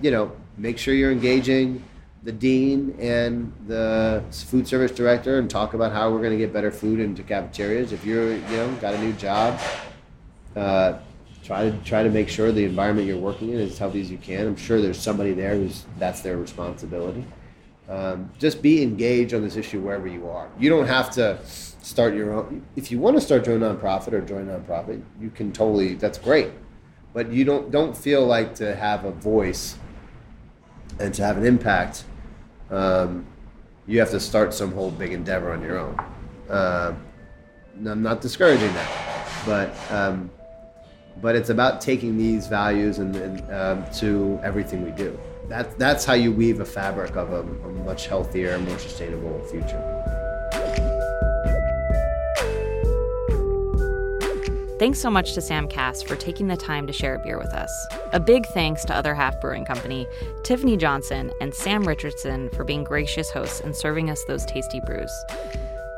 you 0.01 0.11
know, 0.11 0.31
make 0.57 0.79
sure 0.79 0.95
you're 0.95 1.11
engaging 1.11 1.83
the 2.23 2.33
dean 2.33 2.95
and 3.01 3.53
the 3.67 4.23
food 4.31 4.69
service 4.69 4.93
director 4.93 5.39
and 5.39 5.51
talk 5.51 5.75
about 5.75 5.91
how 5.91 6.11
we're 6.11 6.19
going 6.19 6.33
to 6.33 6.39
get 6.39 6.53
better 6.53 6.71
food 6.71 7.01
into 7.01 7.23
cafeterias. 7.23 7.93
If 7.93 8.05
you're 8.05 8.35
you 8.35 8.57
know 8.57 8.73
got 8.81 8.95
a 8.95 8.99
new 8.99 9.13
job. 9.15 9.59
Uh, 10.55 10.99
try 11.45 11.69
to 11.69 11.77
try 11.79 12.03
to 12.03 12.11
make 12.11 12.29
sure 12.29 12.53
the 12.53 12.65
environment 12.65 13.07
you're 13.09 13.19
working 13.19 13.51
in 13.51 13.59
is 13.59 13.73
as 13.73 13.79
healthy 13.79 14.01
as 14.01 14.11
you 14.11 14.19
can. 14.19 14.47
I'm 14.47 14.57
sure 14.57 14.81
there's 14.81 15.01
somebody 15.01 15.33
there 15.33 15.57
who's 15.57 15.85
that's 15.99 16.21
their 16.21 16.37
responsibility. 16.37 17.25
Um, 17.91 18.31
just 18.39 18.63
be 18.63 18.85
engaged 18.85 19.35
on 19.35 19.43
this 19.43 19.57
issue 19.57 19.81
wherever 19.81 20.07
you 20.07 20.29
are. 20.29 20.49
You 20.61 20.71
don't 20.71 20.87
have 20.87 21.11
to 21.13 21.41
start 21.45 22.15
your 22.15 22.33
own. 22.33 22.65
If 22.77 22.93
you 22.93 23.01
want 23.01 23.17
to 23.17 23.21
start 23.21 23.47
your 23.47 23.57
own 23.57 23.63
nonprofit 23.63 24.13
or 24.13 24.21
join 24.21 24.49
a 24.49 24.61
nonprofit, 24.61 25.03
you 25.21 25.29
can 25.29 25.51
totally. 25.53 25.95
That's 25.95 26.17
great, 26.17 26.53
but 27.13 27.33
you 27.33 27.45
don't 27.45 27.73
don't 27.73 27.97
feel 27.97 28.25
like 28.25 28.55
to 28.57 28.77
have 28.77 29.05
a 29.05 29.11
voice 29.11 29.77
and 31.01 31.13
to 31.15 31.25
have 31.25 31.37
an 31.37 31.45
impact. 31.45 32.05
Um, 32.71 33.27
you 33.89 33.99
have 33.99 34.11
to 34.11 34.21
start 34.21 34.55
some 34.55 34.71
whole 34.71 34.93
big 34.93 35.13
endeavor 35.13 35.53
on 35.53 35.61
your 35.61 35.79
own. 35.79 35.99
Uh, 36.49 36.95
I'm 37.75 38.03
not 38.05 38.21
discouraging 38.21 38.73
that, 38.73 39.29
but 39.45 39.75
um, 39.91 40.31
but 41.21 41.35
it's 41.35 41.51
about 41.51 41.81
taking 41.81 42.17
these 42.17 42.47
values 42.47 42.99
and, 42.99 43.17
and 43.17 43.53
um, 43.53 43.93
to 43.95 44.39
everything 44.45 44.85
we 44.85 44.93
do. 44.93 45.19
That, 45.51 45.77
that's 45.81 46.05
how 46.05 46.15
you 46.15 46.31
weave 46.31 46.61
a 46.61 46.65
fabric 46.65 47.17
of 47.17 47.33
a, 47.33 47.41
a 47.41 47.73
much 47.85 48.07
healthier, 48.07 48.57
more 48.61 48.79
sustainable 48.79 49.43
future. 49.47 49.85
Thanks 54.79 55.01
so 55.01 55.11
much 55.11 55.35
to 55.35 55.43
Sam 55.43 55.67
Kass 55.67 56.03
for 56.03 56.15
taking 56.15 56.47
the 56.47 56.57
time 56.57 56.87
to 56.87 56.93
share 56.93 57.17
a 57.17 57.19
beer 57.19 57.37
with 57.37 57.53
us. 57.53 57.87
A 58.13 58.21
big 58.21 58.47
thanks 58.55 58.85
to 58.85 58.95
Other 58.95 59.13
Half 59.13 59.41
Brewing 59.41 59.65
Company, 59.65 60.07
Tiffany 60.45 60.77
Johnson, 60.77 61.33
and 61.41 61.53
Sam 61.53 61.83
Richardson 61.83 62.49
for 62.51 62.63
being 62.63 62.85
gracious 62.85 63.29
hosts 63.33 63.61
and 63.61 63.75
serving 63.75 64.09
us 64.09 64.23
those 64.25 64.47
tasty 64.47 64.81
brews. 64.87 65.13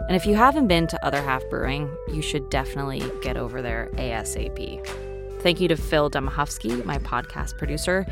And 0.08 0.16
if 0.16 0.24
you 0.24 0.34
haven't 0.34 0.66
been 0.66 0.86
to 0.86 1.06
Other 1.06 1.20
Half 1.20 1.42
Brewing, 1.50 1.94
you 2.08 2.22
should 2.22 2.48
definitely 2.48 3.02
get 3.20 3.36
over 3.36 3.60
there 3.60 3.90
ASAP. 3.96 5.11
Thank 5.42 5.60
you 5.60 5.66
to 5.68 5.76
Phil 5.76 6.08
Demahovsky, 6.08 6.84
my 6.84 6.98
podcast 6.98 7.58
producer, 7.58 8.06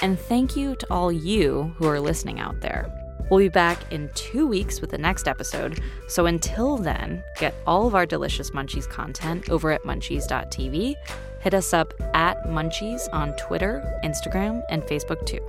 and 0.00 0.18
thank 0.18 0.56
you 0.56 0.76
to 0.76 0.86
all 0.88 1.10
you 1.10 1.74
who 1.76 1.88
are 1.88 1.98
listening 1.98 2.38
out 2.38 2.60
there. 2.60 2.88
We'll 3.28 3.40
be 3.40 3.48
back 3.48 3.92
in 3.92 4.08
two 4.14 4.46
weeks 4.46 4.80
with 4.80 4.90
the 4.90 4.98
next 4.98 5.26
episode, 5.26 5.80
so 6.06 6.26
until 6.26 6.76
then, 6.76 7.24
get 7.38 7.54
all 7.66 7.88
of 7.88 7.96
our 7.96 8.06
delicious 8.06 8.52
Munchies 8.52 8.88
content 8.88 9.50
over 9.50 9.72
at 9.72 9.82
munchies.tv. 9.82 10.94
Hit 11.40 11.54
us 11.54 11.72
up 11.72 11.92
at 12.14 12.44
Munchies 12.44 13.12
on 13.12 13.34
Twitter, 13.34 13.82
Instagram, 14.04 14.62
and 14.70 14.84
Facebook 14.84 15.26
too. 15.26 15.40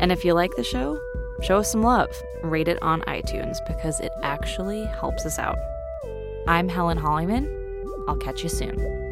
And 0.00 0.10
if 0.10 0.24
you 0.24 0.32
like 0.32 0.52
the 0.56 0.64
show, 0.64 0.98
show 1.42 1.58
us 1.58 1.70
some 1.70 1.82
love. 1.82 2.08
Rate 2.42 2.68
it 2.68 2.82
on 2.82 3.02
iTunes 3.02 3.58
because 3.66 4.00
it 4.00 4.12
actually 4.22 4.86
helps 4.86 5.26
us 5.26 5.38
out. 5.38 5.58
I'm 6.48 6.70
Helen 6.70 6.96
Hollyman. 6.96 7.46
I'll 8.08 8.16
catch 8.16 8.42
you 8.42 8.48
soon. 8.48 9.11